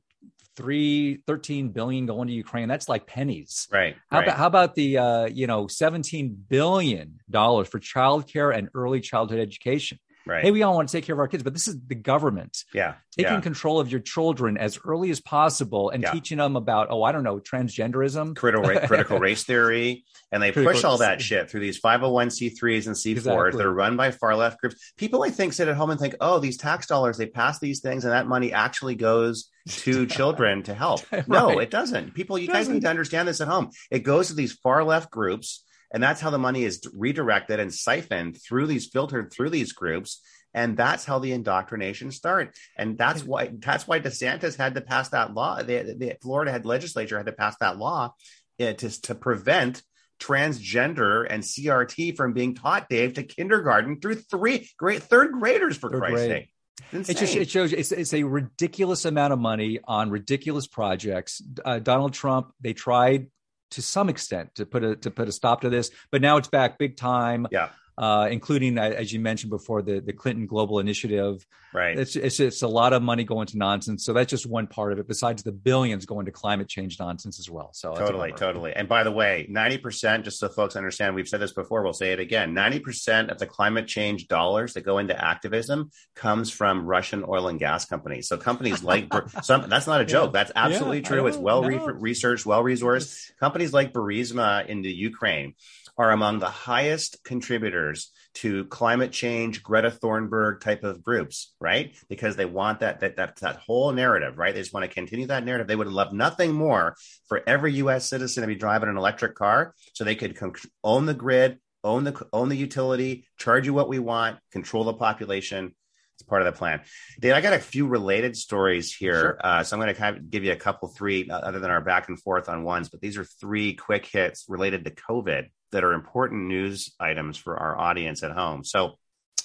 three, 0.55 1.17
13 1.27 1.71
billion 1.71 2.07
going 2.07 2.29
to 2.29 2.35
Ukraine. 2.35 2.69
That's 2.69 2.89
like 2.89 3.09
pennies. 3.09 3.67
Right. 3.73 3.97
How, 4.13 4.19
right. 4.19 4.29
About, 4.29 4.39
how 4.39 4.47
about 4.47 4.75
the, 4.77 4.99
uh, 4.99 5.27
you 5.27 5.49
know, 5.49 5.65
$17 5.65 6.37
billion 6.49 7.19
for 7.33 7.81
childcare 7.81 8.57
and 8.57 8.69
early 8.73 9.01
childhood 9.01 9.41
education? 9.41 9.99
Right. 10.29 10.45
Hey, 10.45 10.51
we 10.51 10.63
all 10.63 10.75
want 10.75 10.89
to 10.89 10.93
take 10.93 11.05
care 11.05 11.15
of 11.15 11.21
our 11.21 11.27
kids, 11.27 11.43
but 11.43 11.55
this 11.55 11.67
is 11.69 11.77
the 11.87 11.95
government. 11.95 12.65
Yeah. 12.75 12.97
Taking 13.17 13.33
yeah. 13.33 13.41
control 13.41 13.81
of 13.81 13.91
your 13.91 14.01
children 14.01 14.59
as 14.59 14.79
early 14.85 15.11
as 15.11 15.21
possible 15.21 15.89
and 15.89 16.03
yeah. 16.03 16.13
teaching 16.13 16.37
them 16.37 16.55
about, 16.55 16.89
oh, 16.91 17.03
I 17.03 17.13
don't 17.13 17.25
know, 17.25 17.39
transgenderism, 17.39 18.37
critical, 18.37 18.69
critical 18.87 19.19
race 19.21 19.45
theory. 19.45 20.05
And 20.31 20.43
they 20.43 20.53
critical 20.53 20.75
push 20.75 20.85
all 20.85 20.99
that 20.99 21.23
shit 21.23 21.51
through 21.51 21.61
these 21.61 21.81
501c3s 21.81 22.87
and 22.87 22.95
C4s 22.95 23.11
exactly. 23.13 23.57
that 23.57 23.67
are 23.67 23.73
run 23.73 23.97
by 23.97 24.11
far 24.11 24.37
left 24.37 24.61
groups. 24.61 24.93
People, 24.99 25.23
I 25.23 25.31
think, 25.31 25.55
sit 25.55 25.69
at 25.69 25.77
home 25.77 25.89
and 25.89 25.99
think, 25.99 26.17
oh, 26.21 26.39
these 26.39 26.59
tax 26.59 26.87
dollars, 26.87 27.17
they 27.17 27.27
pass 27.27 27.59
these 27.59 27.81
things 27.81 28.05
and 28.05 28.13
that 28.13 28.27
money 28.27 28.53
actually 28.53 28.97
goes 28.97 29.49
to 29.69 30.05
children 30.19 30.63
to 30.65 30.75
help. 30.75 31.01
right. 31.13 31.27
No, 31.27 31.59
it 31.59 31.71
doesn't. 31.71 32.13
People, 32.13 32.39
you 32.39 32.49
guys 32.49 32.69
need 32.69 32.83
to 32.83 32.91
understand 32.91 33.27
this 33.27 33.41
at 33.41 33.49
home. 33.49 33.71
It 33.91 34.01
goes 34.01 34.29
to 34.29 34.35
these 34.35 34.53
far 34.53 34.85
left 34.85 35.11
groups 35.11 35.65
and 35.91 36.03
that's 36.03 36.21
how 36.21 36.31
the 36.31 36.39
money 36.39 36.65
is 36.65 36.83
redirected 36.95 37.61
and 37.61 37.73
siphoned 37.73 38.39
through 38.41 38.67
these 38.67 38.87
filtered 38.87 39.33
through 39.33 39.51
these 39.51 39.73
groups. 39.73 40.21
And 40.55 40.77
that's 40.77 41.05
how 41.05 41.19
the 41.19 41.33
indoctrination 41.33 42.11
started. 42.11 42.55
And 42.77 42.97
that's 42.97 43.23
why 43.23 43.51
that's 43.59 43.87
why 43.87 44.01
DeSantis 44.01 44.57
had 44.57 44.75
to 44.75 44.81
pass 44.81 45.11
that 45.11 45.35
law. 45.35 45.63
The, 45.63 45.95
the 45.97 46.17
Florida 46.23 46.51
had 46.51 46.65
legislature 46.65 47.17
had 47.17 47.27
to 47.27 47.33
pass 47.33 47.57
that 47.61 47.79
law 47.79 48.15
uh, 48.61 48.73
to, 48.73 49.03
to 49.03 49.15
prevent 49.15 49.83
transgender 50.19 51.27
and 51.29 51.43
CRT 51.43 52.17
from 52.17 52.33
being 52.33 52.55
taught, 52.55 52.89
Dave, 52.89 53.15
to 53.15 53.23
kindergarten 53.23 54.01
through 54.01 54.17
three 54.17 54.69
great 54.77 55.03
third 55.03 55.33
graders 55.33 55.77
for 55.77 55.91
third 55.91 56.01
Christ's 56.01 56.27
sake. 56.27 56.53
It 56.93 57.17
just 57.17 57.37
it 57.37 57.51
shows 57.51 57.73
it's, 57.73 57.93
it's 57.93 58.15
a 58.15 58.23
ridiculous 58.23 59.05
amount 59.05 59.33
of 59.33 59.39
money 59.39 59.81
on 59.85 60.11
ridiculous 60.11 60.67
projects. 60.67 61.43
Uh, 61.65 61.79
Donald 61.79 62.15
Trump, 62.15 62.53
they 62.61 62.73
tried 62.73 63.27
to 63.71 63.83
some 63.83 64.09
extent 64.09 64.55
to 64.57 64.67
put 64.67 64.85
a 64.85 64.97
to 64.97 65.11
put 65.11 65.29
a 65.29 65.33
stop 65.33 65.61
to 65.63 65.69
this, 65.69 65.91
but 66.11 66.23
now 66.23 66.37
it's 66.37 66.49
back 66.49 66.79
big 66.79 66.97
time. 66.97 67.47
Yeah 67.51 67.69
uh, 67.99 68.29
including 68.31 68.79
as 68.79 69.13
you 69.13 69.19
mentioned 69.19 69.51
before 69.51 69.83
the 69.83 69.99
the 70.01 70.13
Clinton 70.13 70.47
Global 70.47 70.79
Initiative. 70.79 71.45
Right. 71.75 71.99
It's, 71.99 72.15
it's 72.15 72.39
it's 72.39 72.63
a 72.63 72.69
lot 72.69 72.93
of 72.93 73.03
money 73.03 73.25
going 73.25 73.49
to 73.49 73.59
nonsense. 73.59 74.05
So 74.05 74.13
that's 74.13 74.31
just 74.31 74.47
one 74.47 74.69
part 74.69 74.93
of 74.93 75.01
it. 75.01 75.09
Besides 75.09 75.43
the 75.43 75.51
billions 75.51 76.07
going 76.07 76.27
to 76.27 76.33
climate 76.33 76.69
change 76.69 76.99
nonsense 77.01 77.41
as 77.41 77.51
well. 77.51 77.71
So 77.73 77.95
totally, 77.95 78.33
totally. 78.33 78.73
And 78.73 78.89
by 78.89 79.03
the 79.03 79.11
way, 79.11 79.47
ninety 79.51 79.79
percent, 79.79 80.25
just 80.25 80.39
so 80.39 80.49
folks 80.49 80.77
understand, 80.77 81.17
we've 81.17 81.27
said 81.27 81.41
this 81.41 81.53
before. 81.53 81.83
We'll 81.83 81.93
say 81.93 82.13
it 82.13 82.21
again. 82.21 82.55
Ninety 82.55 82.79
percent 82.79 83.31
of 83.31 83.39
the 83.41 83.47
climate 83.47 83.89
change 83.89 84.29
dollars 84.29 84.75
that 84.75 84.83
go 84.83 84.99
into 84.99 85.21
activism 85.23 85.91
comes 86.15 86.53
from 86.53 86.87
Russian 86.87 87.25
oil 87.27 87.49
and 87.49 87.59
gas 87.59 87.85
companies. 87.85 88.29
So 88.29 88.37
companies 88.37 88.85
like 88.85 89.13
some 89.43 89.69
that's 89.69 89.89
not 89.89 90.01
a 90.01 90.05
joke. 90.05 90.33
That's 90.33 90.53
absolutely 90.55 90.99
yeah, 90.99 91.09
true. 91.09 91.27
It's 91.27 91.37
well 91.37 91.65
re- 91.65 91.81
researched, 91.85 92.47
well 92.47 92.63
resourced. 92.63 93.33
Companies 93.41 93.73
like 93.73 93.93
Burisma 93.93 94.67
in 94.69 94.83
the 94.83 94.93
Ukraine 94.93 95.55
are 95.99 96.13
among 96.13 96.39
the 96.39 96.47
highest 96.47 97.23
contributors 97.25 98.13
to 98.33 98.65
climate 98.67 99.11
change, 99.11 99.65
Greta 99.65 99.91
Thunberg 99.91 100.61
type 100.61 100.85
of 100.85 101.03
groups, 101.03 101.55
right? 101.61 101.97
Because 102.09 102.37
they 102.37 102.45
want 102.45 102.81
that 102.81 103.01
that 103.01 103.17
that, 103.17 103.37
that 103.37 103.57
whole 103.57 103.93
narrative, 103.93 104.39
right? 104.39 104.55
They 104.55 104.61
just 104.61 104.73
want 104.73 104.85
to 104.85 104.95
continue 104.95 105.27
that 105.27 105.45
narrative. 105.45 105.67
They 105.67 105.77
would 105.77 105.89
love 105.89 106.13
nothing 106.13 106.53
more 106.53 106.95
for 107.27 107.43
every 107.49 107.75
U.S. 107.75 108.09
citizen 108.09 108.43
to 108.43 108.47
be 108.47 108.55
driving 108.55 108.89
an 108.89 108.97
electric 108.97 109.35
car, 109.35 109.75
so 109.93 110.05
they 110.05 110.15
could 110.15 110.39
own 110.85 111.07
the 111.07 111.15
grid, 111.15 111.59
own 111.83 112.05
the 112.05 112.27
own 112.33 112.49
the 112.49 112.57
utility, 112.57 113.27
charge 113.37 113.67
you 113.67 113.75
what 113.75 113.89
we 113.89 113.99
want, 113.99 114.39
control 114.53 114.85
the 114.85 114.95
population. 114.95 115.75
It's 116.15 116.23
part 116.25 116.43
of 116.43 116.47
the 116.47 116.59
plan. 116.59 116.81
Dave, 117.21 117.35
I 117.35 117.41
got 117.41 117.53
a 117.53 117.61
few 117.61 117.87
related 117.87 118.37
stories 118.37 118.93
here. 118.93 119.21
Sure. 119.21 119.39
Uh, 119.41 119.63
so 119.63 119.77
I'm 119.77 119.81
going 119.81 119.95
to 119.95 120.01
kind 120.01 120.17
of 120.17 120.29
give 120.29 120.43
you 120.43 120.51
a 120.51 120.57
couple, 120.57 120.89
three, 120.89 121.31
uh, 121.31 121.39
other 121.39 121.61
than 121.61 121.71
our 121.71 121.81
back 121.81 122.09
and 122.09 122.21
forth 122.21 122.49
on 122.49 122.65
ones, 122.65 122.89
but 122.89 123.01
these 123.01 123.17
are 123.17 123.23
three 123.23 123.75
quick 123.75 124.05
hits 124.05 124.47
related 124.49 124.85
to 124.85 124.91
COVID 124.91 125.47
that 125.73 125.85
are 125.85 125.93
important 125.93 126.47
news 126.49 126.95
items 126.99 127.37
for 127.37 127.57
our 127.57 127.79
audience 127.79 128.23
at 128.23 128.33
home. 128.33 128.65
So, 128.65 128.99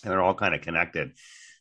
and 0.03 0.11
they're 0.11 0.21
all 0.21 0.35
kind 0.35 0.55
of 0.55 0.61
connected. 0.61 1.11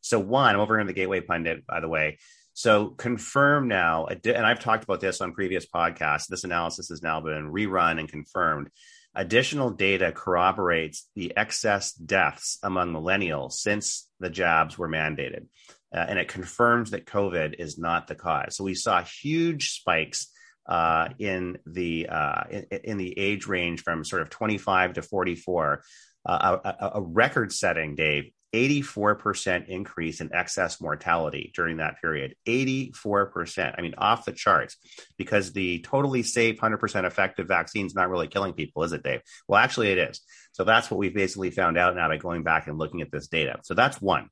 So, 0.00 0.18
one, 0.18 0.54
I'm 0.54 0.60
over 0.60 0.74
here 0.74 0.80
in 0.80 0.86
the 0.86 0.92
Gateway 0.92 1.20
Pundit, 1.20 1.66
by 1.66 1.80
the 1.80 1.88
way. 1.88 2.18
So, 2.54 2.88
confirm 2.88 3.68
now, 3.68 4.06
and 4.06 4.46
I've 4.46 4.60
talked 4.60 4.84
about 4.84 5.00
this 5.00 5.20
on 5.20 5.32
previous 5.32 5.66
podcasts. 5.66 6.26
This 6.28 6.44
analysis 6.44 6.88
has 6.88 7.02
now 7.02 7.20
been 7.20 7.52
rerun 7.52 7.98
and 7.98 8.08
confirmed. 8.08 8.68
Additional 9.14 9.70
data 9.70 10.10
corroborates 10.10 11.08
the 11.14 11.36
excess 11.36 11.92
deaths 11.92 12.58
among 12.62 12.92
millennials 12.92 13.52
since 13.52 14.08
the 14.20 14.30
jabs 14.30 14.78
were 14.78 14.88
mandated. 14.88 15.46
Uh, 15.94 15.98
and 16.08 16.18
it 16.18 16.28
confirms 16.28 16.92
that 16.92 17.04
COVID 17.04 17.56
is 17.58 17.76
not 17.78 18.06
the 18.06 18.14
cause. 18.14 18.56
So 18.56 18.64
we 18.64 18.74
saw 18.74 19.02
huge 19.02 19.72
spikes 19.72 20.28
uh, 20.66 21.08
in 21.18 21.58
the 21.66 22.08
uh, 22.08 22.44
in, 22.50 22.66
in, 22.84 22.96
the 22.98 23.18
age 23.18 23.46
range 23.46 23.82
from 23.82 24.04
sort 24.04 24.22
of 24.22 24.30
25 24.30 24.94
to 24.94 25.02
44, 25.02 25.82
uh, 26.24 26.58
a, 26.64 26.90
a 26.94 27.02
record-setting, 27.02 27.96
Dave, 27.96 28.30
84% 28.54 29.68
increase 29.68 30.20
in 30.20 30.34
excess 30.34 30.80
mortality 30.80 31.52
during 31.54 31.78
that 31.78 32.00
period. 32.00 32.34
84%. 32.46 33.74
I 33.76 33.80
mean, 33.80 33.94
off 33.96 34.24
the 34.24 34.32
charts 34.32 34.76
because 35.16 35.52
the 35.52 35.80
totally 35.80 36.22
safe, 36.22 36.60
100% 36.60 37.04
effective 37.04 37.48
vaccine 37.48 37.86
is 37.86 37.94
not 37.94 38.10
really 38.10 38.28
killing 38.28 38.52
people, 38.52 38.82
is 38.82 38.92
it, 38.92 39.02
Dave? 39.02 39.22
Well, 39.48 39.60
actually, 39.60 39.90
it 39.90 39.98
is. 39.98 40.20
So 40.52 40.64
that's 40.64 40.90
what 40.90 40.98
we've 40.98 41.14
basically 41.14 41.50
found 41.50 41.78
out 41.78 41.96
now 41.96 42.08
by 42.08 42.18
going 42.18 42.42
back 42.42 42.66
and 42.66 42.78
looking 42.78 43.00
at 43.00 43.10
this 43.10 43.28
data. 43.28 43.58
So 43.62 43.74
that's 43.74 44.00
one. 44.00 44.28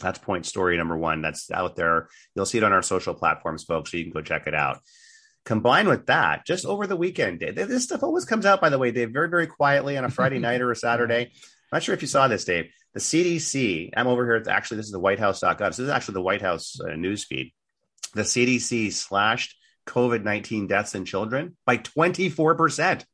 That's 0.00 0.18
point 0.18 0.46
story 0.46 0.76
number 0.76 0.96
one. 0.96 1.22
That's 1.22 1.48
out 1.52 1.76
there. 1.76 2.08
You'll 2.34 2.46
see 2.46 2.58
it 2.58 2.64
on 2.64 2.72
our 2.72 2.82
social 2.82 3.14
platforms, 3.14 3.62
folks, 3.62 3.92
so 3.92 3.96
you 3.96 4.04
can 4.04 4.12
go 4.12 4.22
check 4.22 4.48
it 4.48 4.54
out. 4.54 4.80
Combined 5.44 5.88
with 5.88 6.06
that, 6.06 6.46
just 6.46 6.64
over 6.64 6.86
the 6.86 6.96
weekend, 6.96 7.40
this 7.40 7.84
stuff 7.84 8.02
always 8.02 8.24
comes 8.24 8.46
out, 8.46 8.60
by 8.60 8.68
the 8.68 8.78
way, 8.78 8.92
Dave, 8.92 9.10
very, 9.12 9.28
very 9.28 9.46
quietly 9.46 9.98
on 9.98 10.04
a 10.04 10.10
Friday 10.10 10.38
night 10.40 10.60
or 10.60 10.70
a 10.70 10.76
Saturday. 10.76 11.22
I'm 11.24 11.76
not 11.76 11.82
sure 11.82 11.94
if 11.94 12.02
you 12.02 12.08
saw 12.08 12.28
this, 12.28 12.44
Dave. 12.44 12.70
The 12.94 13.00
CDC, 13.00 13.90
I'm 13.96 14.06
over 14.06 14.24
here. 14.24 14.44
Actually, 14.48 14.76
this 14.76 14.86
is 14.86 14.92
the 14.92 15.00
whitehouse.gov. 15.00 15.58
So 15.58 15.64
this 15.64 15.78
is 15.80 15.88
actually 15.88 16.14
the 16.14 16.22
White 16.22 16.42
House 16.42 16.78
uh, 16.80 16.94
news 16.94 17.24
feed. 17.24 17.52
The 18.14 18.22
CDC 18.22 18.92
slashed 18.92 19.56
COVID 19.86 20.22
19 20.22 20.66
deaths 20.66 20.94
in 20.94 21.04
children 21.04 21.56
by 21.64 21.78
24%. 21.78 23.04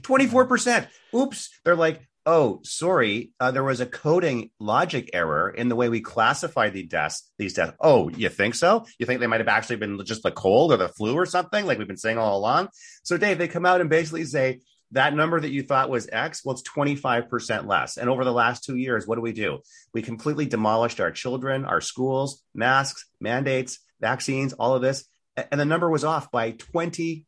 24%. 0.00 0.86
Oops. 1.14 1.60
They're 1.64 1.76
like, 1.76 2.08
oh, 2.26 2.60
sorry, 2.64 3.30
uh, 3.38 3.52
there 3.52 3.62
was 3.62 3.80
a 3.80 3.86
coding 3.86 4.50
logic 4.58 5.10
error 5.12 5.48
in 5.48 5.68
the 5.68 5.76
way 5.76 5.88
we 5.88 6.00
classified 6.00 6.72
the 6.72 6.82
deaths. 6.82 7.30
These 7.38 7.54
deaths. 7.54 7.74
Oh, 7.80 8.08
you 8.08 8.28
think 8.28 8.56
so? 8.56 8.84
You 8.98 9.06
think 9.06 9.20
they 9.20 9.28
might 9.28 9.40
have 9.40 9.48
actually 9.48 9.76
been 9.76 10.04
just 10.04 10.24
the 10.24 10.32
cold 10.32 10.72
or 10.72 10.76
the 10.76 10.88
flu 10.88 11.14
or 11.14 11.24
something, 11.24 11.64
like 11.64 11.78
we've 11.78 11.86
been 11.86 11.96
saying 11.96 12.18
all 12.18 12.36
along? 12.36 12.68
So, 13.04 13.16
Dave, 13.16 13.38
they 13.38 13.46
come 13.46 13.64
out 13.64 13.80
and 13.80 13.88
basically 13.88 14.24
say 14.24 14.60
that 14.90 15.14
number 15.14 15.40
that 15.40 15.50
you 15.50 15.62
thought 15.62 15.88
was 15.88 16.08
X, 16.10 16.44
well, 16.44 16.54
it's 16.54 16.68
25% 16.68 17.66
less. 17.66 17.96
And 17.96 18.10
over 18.10 18.24
the 18.24 18.32
last 18.32 18.64
two 18.64 18.76
years, 18.76 19.06
what 19.06 19.14
do 19.14 19.20
we 19.20 19.32
do? 19.32 19.60
We 19.94 20.02
completely 20.02 20.46
demolished 20.46 21.00
our 21.00 21.12
children, 21.12 21.64
our 21.64 21.80
schools, 21.80 22.42
masks, 22.54 23.06
mandates, 23.20 23.78
vaccines, 24.00 24.52
all 24.52 24.74
of 24.74 24.82
this. 24.82 25.04
And 25.36 25.60
the 25.60 25.64
number 25.64 25.90
was 25.90 26.04
off 26.04 26.30
by 26.30 26.52
25%, 26.52 27.26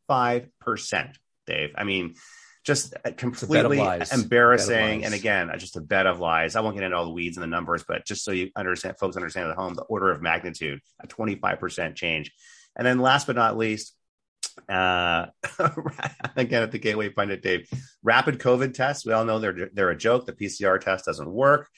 Dave. 1.47 1.71
I 1.77 1.85
mean, 1.85 2.15
just 2.69 2.95
completely 3.17 3.81
embarrassing. 4.13 5.03
And 5.05 5.15
again, 5.15 5.51
just 5.57 5.77
a 5.77 5.81
bed 5.81 6.07
of 6.07 6.21
lies. 6.21 6.55
I 6.55 6.61
won't 6.61 6.77
get 6.77 6.85
into 6.85 6.97
all 6.97 7.07
the 7.07 7.11
weeds 7.11 7.39
and 7.39 7.43
the 7.43 7.49
numbers, 7.49 7.83
but 7.89 8.05
just 8.05 8.23
so 8.23 8.31
you 8.31 8.51
understand, 8.55 8.99
folks 8.99 9.17
understand 9.17 9.49
at 9.49 9.57
home, 9.57 9.73
the 9.73 9.85
order 9.85 10.13
of 10.13 10.21
magnitude, 10.21 10.81
a 11.01 11.07
25% 11.07 11.95
change. 11.95 12.31
And 12.77 12.87
then 12.87 13.01
last 13.01 13.27
but 13.27 13.37
not 13.37 13.57
least, 13.57 13.95
uh, 14.69 15.27
again 16.37 16.63
at 16.63 16.71
the 16.71 16.79
Gateway 16.79 17.09
Pundit, 17.09 17.41
Dave, 17.41 17.71
rapid 18.03 18.39
COVID 18.39 18.75
tests. 18.75 19.07
We 19.07 19.15
all 19.15 19.25
know 19.25 19.39
they're 19.39 19.71
they're 19.73 19.91
a 19.91 19.97
joke. 19.97 20.27
The 20.27 20.33
PCR 20.33 20.79
test 20.79 21.07
doesn't 21.07 21.31
work. 21.31 21.69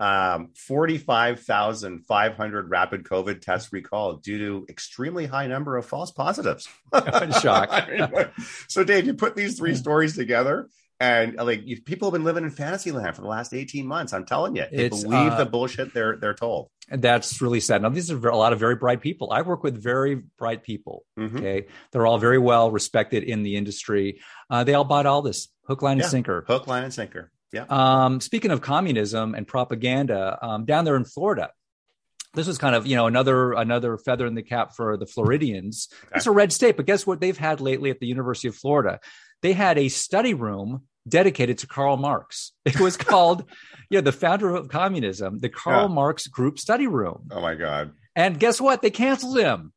Um, 0.00 0.50
45,500 0.54 2.70
rapid 2.70 3.02
COVID 3.04 3.40
tests 3.40 3.72
recalled 3.72 4.22
due 4.22 4.38
to 4.38 4.66
extremely 4.68 5.26
high 5.26 5.46
number 5.48 5.76
of 5.76 5.86
false 5.86 6.10
positives. 6.10 6.68
In 7.22 7.32
shock. 7.32 7.70
so, 8.68 8.84
Dave, 8.84 9.06
you 9.06 9.14
put 9.14 9.34
these 9.36 9.58
three 9.58 9.74
stories 9.74 10.14
together, 10.14 10.68
and 11.00 11.34
like 11.36 11.66
you, 11.66 11.80
people 11.82 12.08
have 12.08 12.12
been 12.12 12.24
living 12.24 12.44
in 12.44 12.50
fantasy 12.50 12.92
land 12.92 13.16
for 13.16 13.22
the 13.22 13.28
last 13.28 13.54
18 13.54 13.86
months. 13.86 14.12
I'm 14.12 14.26
telling 14.26 14.56
you, 14.56 14.64
they 14.70 14.86
It's, 14.86 15.02
believe 15.02 15.32
uh, 15.32 15.38
the 15.38 15.46
bullshit 15.46 15.94
they're 15.94 16.16
they're 16.16 16.34
told. 16.34 16.70
And 16.90 17.02
that's 17.02 17.42
really 17.42 17.60
sad. 17.60 17.82
Now, 17.82 17.90
these 17.90 18.10
are 18.10 18.28
a 18.28 18.36
lot 18.36 18.52
of 18.52 18.58
very 18.58 18.74
bright 18.76 19.00
people. 19.02 19.30
I 19.30 19.42
work 19.42 19.62
with 19.62 19.80
very 19.80 20.22
bright 20.38 20.62
people. 20.62 21.04
Mhm. 21.18 21.36
Okay. 21.36 21.66
They're 21.92 22.06
all 22.06 22.18
very 22.18 22.38
well 22.38 22.70
respected 22.70 23.24
in 23.24 23.42
the 23.42 23.56
industry. 23.56 24.20
Uh, 24.48 24.64
they 24.64 24.74
all 24.74 24.84
bought 24.84 25.04
all 25.06 25.20
this 25.22 25.48
hook, 25.66 25.82
line, 25.82 25.98
Yeah. 25.98 26.04
and 26.04 26.10
sinker. 26.10 26.44
Hook, 26.48 26.66
line, 26.66 26.84
and 26.84 26.94
sinker. 26.94 27.30
Yeah. 27.52 27.64
Um, 27.68 28.20
speaking 28.20 28.50
of 28.50 28.60
communism 28.60 29.34
and 29.34 29.46
propaganda, 29.46 30.38
um, 30.42 30.64
down 30.64 30.84
there 30.84 30.96
in 30.96 31.04
Florida, 31.04 31.50
this 32.34 32.46
was 32.46 32.58
kind 32.58 32.74
of 32.74 32.86
you 32.86 32.94
know 32.94 33.06
another 33.06 33.52
another 33.52 33.96
feather 33.96 34.26
in 34.26 34.34
the 34.34 34.42
cap 34.42 34.74
for 34.76 34.96
the 34.96 35.06
Floridians. 35.06 35.88
It's 36.14 36.26
a 36.26 36.30
red 36.30 36.52
state, 36.52 36.76
but 36.76 36.86
guess 36.86 37.06
what 37.06 37.20
they've 37.20 37.36
had 37.38 37.60
lately 37.60 37.90
at 37.90 38.00
the 38.00 38.06
University 38.06 38.48
of 38.48 38.54
Florida? 38.54 39.00
They 39.40 39.52
had 39.54 39.78
a 39.78 39.88
study 39.88 40.34
room 40.34 40.82
dedicated 41.08 41.58
to 41.58 41.66
Karl 41.66 41.96
Marx. 41.96 42.52
It 42.66 42.78
was 42.80 42.96
called, 43.12 43.44
yeah, 43.88 44.02
the 44.02 44.12
founder 44.12 44.54
of 44.54 44.68
communism, 44.68 45.38
the 45.38 45.48
Karl 45.48 45.88
Yeah. 45.88 45.94
Marx 45.94 46.26
Group 46.26 46.58
Study 46.58 46.86
Room. 46.86 47.28
Oh 47.30 47.40
my 47.40 47.54
God. 47.54 47.92
And 48.14 48.38
guess 48.38 48.60
what? 48.60 48.82
They 48.82 48.90
canceled 48.90 49.38
him 49.38 49.72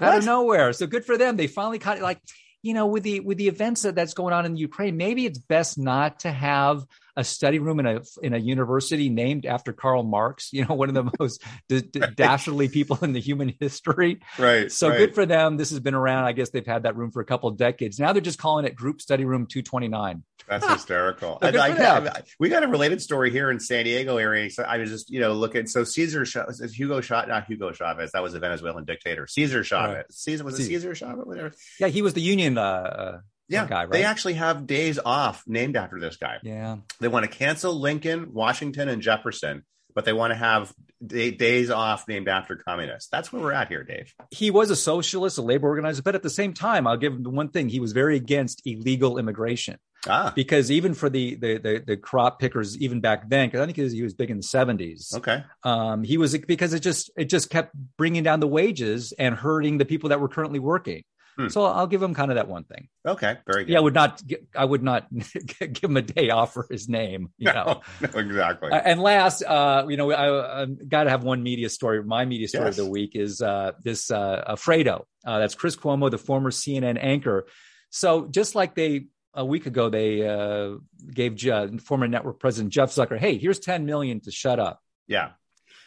out 0.00 0.18
of 0.18 0.24
nowhere. 0.24 0.72
So 0.72 0.86
good 0.88 1.04
for 1.04 1.16
them. 1.16 1.36
They 1.36 1.46
finally 1.46 1.78
caught 1.78 1.98
it. 1.98 2.02
like, 2.02 2.18
you 2.62 2.74
know, 2.74 2.86
with 2.86 3.02
the 3.04 3.20
with 3.20 3.36
the 3.38 3.46
events 3.46 3.82
that, 3.82 3.94
that's 3.94 4.14
going 4.14 4.32
on 4.32 4.46
in 4.46 4.56
Ukraine, 4.56 4.96
maybe 4.96 5.26
it's 5.26 5.38
best 5.38 5.78
not 5.78 6.20
to 6.20 6.32
have 6.32 6.84
a 7.16 7.24
study 7.24 7.58
room 7.58 7.80
in 7.80 7.86
a 7.86 8.00
in 8.22 8.34
a 8.34 8.38
university 8.38 9.08
named 9.08 9.46
after 9.46 9.72
Karl 9.72 10.02
Marx. 10.02 10.52
You 10.52 10.64
know, 10.64 10.74
one 10.74 10.88
of 10.88 10.94
the 10.94 11.10
most 11.20 11.42
d- 11.68 11.80
d- 11.82 12.00
dastardly 12.14 12.68
people 12.68 12.98
in 13.02 13.12
the 13.12 13.20
human 13.20 13.54
history. 13.60 14.20
Right. 14.38 14.70
So 14.70 14.88
right. 14.88 14.98
good 14.98 15.14
for 15.14 15.26
them. 15.26 15.56
This 15.56 15.70
has 15.70 15.80
been 15.80 15.94
around. 15.94 16.24
I 16.24 16.32
guess 16.32 16.50
they've 16.50 16.66
had 16.66 16.84
that 16.84 16.96
room 16.96 17.10
for 17.10 17.20
a 17.20 17.24
couple 17.24 17.48
of 17.48 17.56
decades. 17.56 17.98
Now 17.98 18.12
they're 18.12 18.22
just 18.22 18.38
calling 18.38 18.64
it 18.64 18.74
Group 18.74 19.00
Study 19.00 19.24
Room 19.24 19.46
229. 19.46 20.22
That's 20.48 20.66
hysterical. 20.68 21.38
So 21.42 21.50
good 21.52 21.56
I- 21.56 21.68
I-. 21.68 22.08
I- 22.08 22.22
we 22.38 22.48
got 22.48 22.62
a 22.62 22.68
related 22.68 23.00
story 23.00 23.30
here 23.30 23.50
in 23.50 23.60
San 23.60 23.84
Diego 23.84 24.16
area. 24.16 24.50
So 24.50 24.62
I 24.62 24.78
was 24.78 24.90
just, 24.90 25.10
you 25.10 25.20
know, 25.20 25.32
looking. 25.32 25.66
So 25.66 25.84
Cesar, 25.84 26.24
Hugo 26.72 27.00
shot, 27.00 27.28
not 27.28 27.46
Hugo 27.46 27.72
Chavez. 27.72 28.12
That 28.12 28.22
was 28.22 28.34
a 28.34 28.38
Venezuelan 28.40 28.84
dictator. 28.84 29.26
Cesar 29.26 29.64
Chavez. 29.64 29.96
Right. 29.96 30.04
Cesar 30.10 30.44
was 30.44 30.54
it 30.58 30.64
Cesar. 30.64 30.94
Cesar 30.94 30.94
Chavez? 30.94 31.24
Whatever. 31.24 31.52
Yeah, 31.80 31.88
he 31.88 32.02
was 32.02 32.14
the 32.14 32.20
union. 32.20 32.58
Uh, 32.58 32.62
uh, 32.62 33.18
Yeah, 33.48 33.66
guy, 33.66 33.82
right? 33.82 33.92
they 33.92 34.04
actually 34.04 34.34
have 34.34 34.66
days 34.66 34.98
off 35.04 35.44
named 35.46 35.76
after 35.76 36.00
this 36.00 36.16
guy. 36.16 36.38
yeah. 36.42 36.76
They 37.00 37.08
want 37.08 37.30
to 37.30 37.30
cancel 37.30 37.78
Lincoln, 37.78 38.32
Washington, 38.32 38.88
and 38.88 39.02
Jefferson, 39.02 39.64
but 39.94 40.04
they 40.04 40.12
want 40.12 40.30
to 40.32 40.36
have 40.36 40.72
day, 41.06 41.30
days 41.30 41.70
off 41.70 42.08
named 42.08 42.28
after 42.28 42.56
communists. 42.56 43.10
That's 43.10 43.32
where 43.32 43.42
we're 43.42 43.52
at 43.52 43.68
here, 43.68 43.84
Dave. 43.84 44.14
he 44.30 44.50
was 44.50 44.70
a 44.70 44.76
socialist, 44.76 45.36
a 45.38 45.42
labor 45.42 45.68
organizer, 45.68 46.02
but 46.02 46.14
at 46.14 46.22
the 46.22 46.30
same 46.30 46.54
time, 46.54 46.86
I'll 46.86 46.96
give 46.96 47.12
him 47.12 47.22
the 47.22 47.30
one 47.30 47.48
thing: 47.50 47.68
he 47.68 47.80
was 47.80 47.92
very 47.92 48.16
against 48.16 48.62
illegal 48.64 49.18
immigration 49.18 49.78
Ah, 50.06 50.32
because 50.34 50.70
even 50.70 50.92
for 50.94 51.08
the 51.08 51.34
the 51.36 51.58
the, 51.58 51.84
the 51.86 51.96
crop 51.96 52.38
pickers, 52.38 52.76
even 52.78 53.00
back 53.00 53.28
then, 53.28 53.48
because 53.48 53.60
I 53.60 53.66
think 53.66 53.76
he 53.76 53.82
was, 53.82 53.92
he 53.92 54.02
was 54.02 54.14
big 54.14 54.30
in 54.30 54.36
the 54.38 54.42
seventies. 54.42 55.12
okay. 55.14 55.44
Um, 55.62 56.02
he 56.04 56.18
was 56.18 56.36
because 56.36 56.74
it 56.74 56.80
just 56.80 57.10
it 57.16 57.26
just 57.26 57.50
kept 57.50 57.74
bringing 57.96 58.22
down 58.22 58.40
the 58.40 58.48
wages 58.48 59.12
and 59.18 59.34
hurting 59.34 59.78
the 59.78 59.84
people 59.84 60.08
that 60.10 60.20
were 60.20 60.28
currently 60.28 60.58
working. 60.58 61.04
Hmm. 61.36 61.48
So 61.48 61.64
I'll 61.64 61.86
give 61.86 62.02
him 62.02 62.14
kind 62.14 62.30
of 62.30 62.36
that 62.36 62.46
one 62.48 62.64
thing. 62.64 62.88
Okay. 63.06 63.38
Very 63.46 63.64
good. 63.64 63.72
Yeah, 63.72 63.78
I 63.78 63.80
would 63.80 63.94
not 63.94 64.22
I 64.56 64.64
would 64.64 64.82
not 64.82 65.06
give 65.12 65.82
him 65.82 65.96
a 65.96 66.02
day 66.02 66.30
off 66.30 66.54
for 66.54 66.66
his 66.70 66.88
name. 66.88 67.30
You 67.38 67.52
know. 67.52 67.82
no, 68.00 68.08
no, 68.12 68.18
exactly. 68.20 68.70
Uh, 68.70 68.76
and 68.84 69.00
last, 69.00 69.42
uh, 69.42 69.86
you 69.88 69.96
know, 69.96 70.10
I, 70.12 70.62
I 70.62 70.66
got 70.66 71.04
to 71.04 71.10
have 71.10 71.24
one 71.24 71.42
media 71.42 71.68
story. 71.68 72.02
My 72.04 72.24
media 72.24 72.46
story 72.48 72.66
Yes. 72.66 72.78
of 72.78 72.84
the 72.84 72.90
week 72.90 73.12
is 73.14 73.40
uh, 73.42 73.72
this 73.82 74.10
uh, 74.10 74.54
Fredo. 74.56 75.04
Uh, 75.26 75.38
that's 75.40 75.54
Chris 75.54 75.74
Cuomo, 75.76 76.10
the 76.10 76.18
former 76.18 76.50
CNN 76.50 76.98
anchor. 77.00 77.46
So 77.90 78.26
just 78.26 78.54
like 78.54 78.74
they 78.74 79.06
a 79.34 79.44
week 79.44 79.66
ago, 79.66 79.88
they 79.90 80.26
uh, 80.26 80.76
gave 81.12 81.34
Je- 81.34 81.78
former 81.78 82.06
network 82.06 82.38
president 82.38 82.72
Jeff 82.72 82.90
Zucker, 82.94 83.18
"Hey, 83.18 83.38
here's 83.38 83.58
10 83.58 83.86
million 83.86 84.20
to 84.20 84.30
shut 84.30 84.60
up." 84.60 84.80
yeah. 85.08 85.30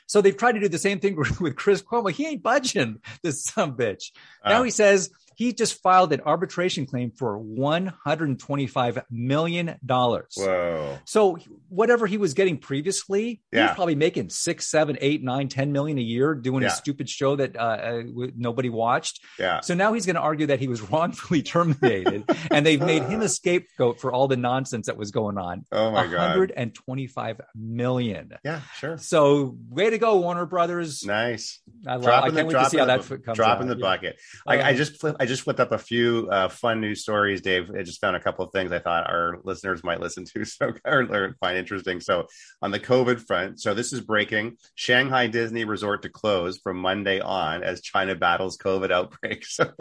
So 0.09 0.21
they've 0.21 0.37
tried 0.37 0.53
to 0.53 0.61
do 0.61 0.69
the 0.69 0.77
same 0.77 1.01
thing 1.01 1.17
with 1.41 1.57
Chris 1.57 1.81
Cuomo. 1.81 2.09
He 2.09 2.25
ain't 2.27 2.41
budging 2.41 2.99
this 3.23 3.43
some 3.43 3.75
bitch. 3.75 4.11
now 4.45 4.61
Uh, 4.61 4.63
he 4.63 4.69
says 4.71 5.09
he 5.37 5.53
just 5.53 5.81
filed 5.83 6.11
an 6.13 6.21
arbitration 6.25 6.87
claim 6.87 7.11
for 7.11 7.37
125 7.37 9.03
million 9.11 9.75
dollars. 9.85 10.33
whoa. 10.35 10.97
So 11.05 11.37
whatever 11.69 12.07
he 12.07 12.17
was 12.17 12.33
getting 12.33 12.57
previously, 12.57 13.41
he 13.51 13.57
Yeah. 13.57 13.67
was 13.67 13.75
probably 13.75 13.93
making 13.95 14.29
six, 14.29 14.65
seven, 14.67 14.97
eight, 14.99 15.23
nine, 15.23 15.47
ten 15.47 15.71
million 15.71 15.99
a 15.99 16.01
year 16.01 16.33
doing 16.33 16.63
Yeah. 16.63 16.69
a 16.69 16.71
stupid 16.71 17.07
show 17.07 17.35
that 17.35 17.55
uh, 17.55 17.59
uh, 17.59 18.03
nobody 18.35 18.69
watched. 18.69 19.19
Yeah. 19.37 19.59
So 19.61 19.75
now 19.75 19.93
he's 19.93 20.07
going 20.07 20.15
to 20.15 20.21
argue 20.21 20.47
that 20.47 20.59
he 20.59 20.67
was 20.67 20.81
wrongfully 20.91 21.43
terminated, 21.43 22.23
and 22.49 22.65
they've 22.65 22.81
made 22.81 23.03
him 23.03 23.21
a 23.21 23.29
scapegoat 23.29 23.99
for 24.01 24.11
all 24.11 24.27
the 24.27 24.37
nonsense 24.37 24.87
that 24.87 24.97
was 24.97 25.11
going 25.11 25.37
on. 25.37 25.65
Oh 25.71 25.91
my 25.91 26.07
god. 26.07 26.37
125 26.37 27.41
million. 27.55 28.31
Yeah. 28.43 28.61
Sure. 28.79 28.97
So 28.97 29.55
way 29.69 29.91
to 29.91 29.99
go, 29.99 30.17
Warner 30.17 30.47
Brothers. 30.47 31.03
Nice. 31.05 31.61
I, 31.85 31.95
love, 31.95 32.03
I 32.03 32.05
Dropping 32.05 32.33
the 32.33 32.39
can't 32.41 32.47
wait 32.47 32.63
to 32.63 32.69
see 32.69 32.77
how 32.77 32.85
the, 32.85 32.97
that 32.97 33.23
comes 33.25 33.35
drop 33.35 33.57
out. 33.57 33.61
in 33.61 33.67
the 33.67 33.75
Yeah. 33.75 33.81
bucket. 33.81 34.19
I, 34.47 34.57
I 34.59 34.71
Uh, 34.71 34.73
just 34.73 34.99
flip, 34.99 35.15
I 35.19 35.25
just 35.25 35.41
flipped 35.43 35.59
up 35.59 35.71
a 35.71 35.77
few 35.77 36.27
uh, 36.31 36.47
fun 36.49 36.81
news 36.81 37.01
stories, 37.01 37.41
Dave. 37.41 37.69
I 37.77 37.83
just 37.83 38.01
found 38.01 38.15
a 38.15 38.19
couple 38.19 38.45
of 38.45 38.51
things 38.51 38.71
I 38.71 38.79
thought 38.79 39.09
our 39.09 39.37
listeners 39.43 39.83
might 39.83 39.99
listen 39.99 40.25
to, 40.25 40.45
so 40.45 40.73
or, 40.85 41.01
or 41.01 41.35
find 41.39 41.57
interesting. 41.57 41.99
So 41.99 42.27
on 42.61 42.71
the 42.71 42.79
COVID 42.79 43.19
front, 43.19 43.59
so 43.61 43.73
this 43.73 43.93
is 43.93 44.01
breaking: 44.01 44.57
Shanghai 44.75 45.27
Disney 45.27 45.65
Resort 45.65 46.01
to 46.03 46.09
close 46.09 46.57
from 46.59 46.77
Monday 46.77 47.19
on 47.19 47.63
as 47.63 47.81
China 47.81 48.15
battles 48.15 48.57
COVID 48.57 48.91
outbreak. 48.91 49.45
So, 49.57 49.71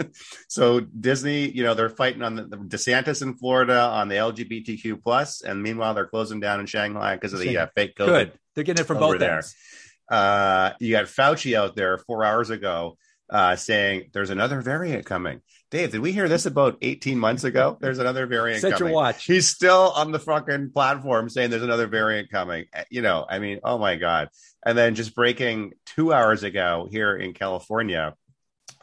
so 0.48 0.80
Disney, 0.80 1.50
you 1.50 1.62
know, 1.62 1.74
they're 1.74 1.88
fighting 1.88 2.22
on 2.22 2.34
the, 2.36 2.44
the 2.44 2.56
DeSantis 2.56 3.22
in 3.22 3.36
Florida 3.36 3.78
on 3.80 4.08
the 4.08 4.14
LGBTQ 4.16 5.02
plus, 5.02 5.42
and 5.42 5.62
meanwhile 5.62 5.94
they're 5.94 6.06
closing 6.06 6.40
down 6.40 6.60
in 6.60 6.66
Shanghai 6.66 7.14
because 7.16 7.32
of 7.32 7.40
the 7.40 7.58
uh, 7.58 7.66
fake 7.74 7.94
COVID 7.96 8.06
Good. 8.06 8.32
They're 8.54 8.64
getting 8.64 8.82
it 8.82 8.86
from 8.86 8.98
both 8.98 9.18
there. 9.18 9.36
ends. 9.36 9.54
Uh, 10.08 10.72
you 10.80 10.92
got 10.92 11.06
Fauci 11.06 11.56
out 11.56 11.76
there 11.76 11.98
four 11.98 12.24
hours 12.24 12.50
ago 12.50 12.96
uh, 13.30 13.56
saying 13.56 14.10
there's 14.12 14.30
another 14.30 14.60
variant 14.60 15.04
coming. 15.04 15.40
Dave, 15.70 15.90
did 15.90 16.00
we 16.00 16.12
hear 16.12 16.28
this 16.28 16.46
about 16.46 16.78
18 16.80 17.18
months 17.18 17.42
ago? 17.42 17.76
There's 17.80 17.98
another 17.98 18.26
variant 18.26 18.60
Set 18.60 18.74
coming. 18.74 18.92
your 18.92 18.94
watch. 18.94 19.24
He's 19.24 19.48
still 19.48 19.92
on 19.96 20.12
the 20.12 20.20
fucking 20.20 20.70
platform 20.70 21.28
saying 21.28 21.50
there's 21.50 21.62
another 21.62 21.88
variant 21.88 22.30
coming. 22.30 22.66
Uh, 22.74 22.84
You 22.88 23.02
know, 23.02 23.26
I 23.28 23.40
mean, 23.40 23.60
oh 23.64 23.78
my 23.78 23.96
God. 23.96 24.28
And 24.64 24.78
then 24.78 24.94
just 24.94 25.14
breaking 25.14 25.72
two 25.84 26.12
hours 26.12 26.44
ago 26.44 26.86
here 26.90 27.16
in 27.16 27.32
California, 27.32 28.14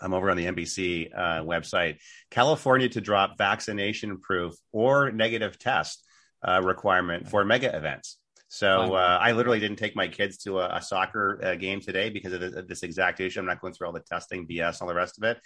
I'm 0.01 0.13
over 0.13 0.29
on 0.29 0.35
the 0.35 0.45
NBC 0.45 1.09
uh, 1.15 1.43
website. 1.43 1.99
California 2.29 2.89
to 2.89 3.01
drop 3.01 3.37
vaccination 3.37 4.19
proof 4.19 4.53
or 4.73 5.11
negative 5.11 5.57
test 5.57 6.03
uh, 6.45 6.61
requirement 6.61 7.29
for 7.29 7.45
mega 7.45 7.73
events. 7.75 8.17
So 8.53 8.93
uh, 8.93 9.17
I 9.19 9.31
literally 9.31 9.59
didn't 9.59 9.79
take 9.79 9.95
my 9.95 10.07
kids 10.07 10.37
to 10.43 10.59
a, 10.59 10.75
a 10.75 10.81
soccer 10.83 11.39
uh, 11.43 11.55
game 11.55 11.81
today 11.81 12.11
because 12.11 12.33
of 12.33 12.39
this, 12.39 12.53
of 12.53 12.67
this 12.67 12.83
exact 12.83 13.19
issue. 13.19 13.39
I'm 13.39 13.47
not 13.47 13.59
going 13.59 13.73
through 13.73 13.87
all 13.87 13.93
the 13.93 13.99
testing 13.99 14.45
BS 14.45 14.73
and 14.73 14.81
all 14.83 14.87
the 14.89 14.93
rest 14.93 15.17
of 15.17 15.23
it. 15.23 15.39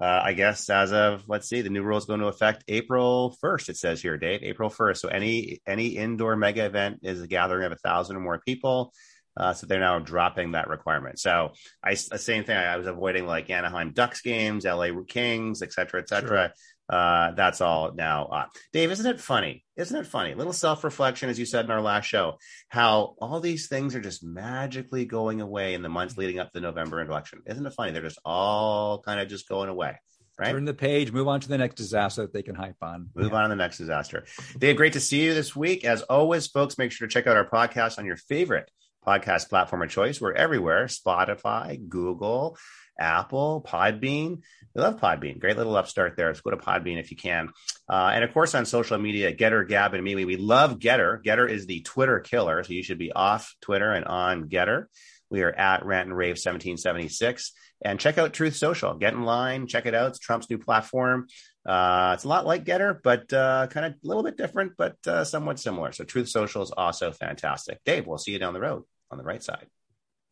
Uh, 0.00 0.20
I 0.22 0.34
guess 0.34 0.70
as 0.70 0.92
of 0.92 1.24
let's 1.26 1.48
see, 1.48 1.62
the 1.62 1.68
new 1.68 1.82
rule 1.82 1.98
is 1.98 2.04
going 2.04 2.20
to 2.20 2.28
affect 2.28 2.62
April 2.68 3.36
1st. 3.42 3.70
It 3.70 3.76
says 3.76 4.00
here, 4.00 4.16
Dave, 4.16 4.44
April 4.44 4.70
1st. 4.70 4.98
So 4.98 5.08
any 5.08 5.62
any 5.66 5.88
indoor 5.88 6.36
mega 6.36 6.64
event 6.64 7.00
is 7.02 7.20
a 7.20 7.26
gathering 7.26 7.64
of 7.64 7.72
a 7.72 7.76
thousand 7.76 8.14
or 8.14 8.20
more 8.20 8.38
people. 8.38 8.92
Uh, 9.36 9.52
so 9.52 9.66
they're 9.66 9.80
now 9.80 9.98
dropping 9.98 10.52
that 10.52 10.68
requirement. 10.68 11.18
So 11.18 11.54
I 11.82 11.94
the 11.94 12.18
same 12.18 12.44
thing. 12.44 12.56
I 12.56 12.76
was 12.76 12.86
avoiding 12.86 13.26
like 13.26 13.50
Anaheim 13.50 13.90
Ducks 13.92 14.22
games, 14.22 14.64
LA 14.64 14.90
Kings, 15.08 15.60
et 15.60 15.72
cetera, 15.72 16.00
et 16.00 16.08
cetera. 16.08 16.52
Uh, 16.88 17.32
that's 17.32 17.60
all 17.60 17.92
now. 17.94 18.26
Uh, 18.26 18.46
Dave, 18.72 18.90
isn't 18.90 19.06
it 19.06 19.20
funny? 19.20 19.64
Isn't 19.76 19.98
it 19.98 20.06
funny? 20.06 20.32
A 20.32 20.36
little 20.36 20.52
self 20.52 20.84
reflection, 20.84 21.30
as 21.30 21.38
you 21.38 21.46
said 21.46 21.64
in 21.64 21.70
our 21.70 21.80
last 21.80 22.04
show, 22.04 22.38
how 22.68 23.14
all 23.20 23.40
these 23.40 23.68
things 23.68 23.94
are 23.94 24.00
just 24.00 24.22
magically 24.22 25.06
going 25.06 25.40
away 25.40 25.74
in 25.74 25.82
the 25.82 25.88
months 25.88 26.16
leading 26.16 26.38
up 26.38 26.52
to 26.52 26.60
the 26.60 26.66
November 26.66 27.00
election. 27.00 27.40
Isn't 27.46 27.66
it 27.66 27.72
funny? 27.72 27.92
They're 27.92 28.02
just 28.02 28.20
all 28.24 29.00
kind 29.00 29.20
of 29.20 29.28
just 29.28 29.48
going 29.48 29.70
away. 29.70 29.98
Right. 30.38 30.50
Turn 30.50 30.64
the 30.64 30.74
page, 30.74 31.12
move 31.12 31.28
on 31.28 31.40
to 31.40 31.48
the 31.48 31.58
next 31.58 31.76
disaster 31.76 32.22
that 32.22 32.32
they 32.32 32.42
can 32.42 32.56
hype 32.56 32.82
on. 32.82 33.08
Move 33.14 33.32
on 33.32 33.44
to 33.44 33.48
the 33.50 33.54
next 33.54 33.78
disaster. 33.78 34.24
Dave, 34.58 34.76
great 34.76 34.94
to 34.94 35.00
see 35.00 35.22
you 35.22 35.32
this 35.32 35.54
week. 35.54 35.84
As 35.84 36.02
always, 36.02 36.48
folks, 36.48 36.76
make 36.76 36.90
sure 36.90 37.06
to 37.06 37.12
check 37.12 37.28
out 37.28 37.36
our 37.36 37.48
podcast 37.48 37.98
on 37.98 38.04
your 38.04 38.16
favorite 38.16 38.68
podcast 39.06 39.48
platform 39.48 39.82
of 39.82 39.90
choice. 39.90 40.20
We're 40.20 40.32
everywhere 40.32 40.86
Spotify, 40.86 41.88
Google, 41.88 42.58
Apple, 42.98 43.64
Podbean. 43.66 44.42
We 44.74 44.82
love 44.82 45.00
Podbean. 45.00 45.38
Great 45.38 45.56
little 45.56 45.76
upstart 45.76 46.16
there. 46.16 46.32
Go 46.32 46.50
to 46.50 46.56
Podbean 46.56 46.98
if 46.98 47.10
you 47.10 47.16
can. 47.16 47.50
Uh, 47.88 48.10
and 48.12 48.24
of 48.24 48.32
course, 48.32 48.54
on 48.54 48.66
social 48.66 48.98
media, 48.98 49.34
GETTR, 49.34 49.68
Gab, 49.68 49.94
and 49.94 50.02
me. 50.02 50.24
We 50.24 50.36
love 50.36 50.78
GETTR. 50.78 51.22
GETTR 51.22 51.48
is 51.48 51.66
the 51.66 51.80
Twitter 51.82 52.20
killer. 52.20 52.62
So 52.64 52.72
you 52.72 52.82
should 52.82 52.98
be 52.98 53.12
off 53.12 53.54
Twitter 53.60 53.92
and 53.92 54.04
on 54.04 54.48
GETTR. 54.48 54.86
We 55.30 55.42
are 55.42 55.52
at 55.52 55.84
Rant 55.84 56.08
and 56.08 56.16
Rave 56.16 56.36
1776. 56.36 57.52
And 57.84 58.00
check 58.00 58.18
out 58.18 58.32
Truth 58.32 58.56
Social. 58.56 58.94
Get 58.94 59.12
in 59.14 59.22
line, 59.22 59.66
check 59.66 59.86
it 59.86 59.94
out. 59.94 60.08
It's 60.08 60.18
Trump's 60.18 60.48
new 60.50 60.58
platform. 60.58 61.26
Uh, 61.66 62.12
it's 62.14 62.24
a 62.24 62.28
lot 62.28 62.46
like 62.46 62.64
GETTR, 62.64 63.00
but 63.02 63.32
uh, 63.32 63.66
kind 63.68 63.86
of 63.86 63.92
a 63.92 64.06
little 64.06 64.22
bit 64.22 64.36
different, 64.36 64.72
but 64.76 64.96
uh, 65.06 65.24
somewhat 65.24 65.58
similar. 65.58 65.92
So 65.92 66.04
Truth 66.04 66.28
Social 66.28 66.62
is 66.62 66.70
also 66.70 67.12
fantastic. 67.12 67.78
Dave, 67.84 68.06
we'll 68.06 68.18
see 68.18 68.32
you 68.32 68.38
down 68.38 68.54
the 68.54 68.60
road. 68.60 68.84
on 69.10 69.18
the 69.18 69.24
right 69.24 69.42
side. 69.42 69.66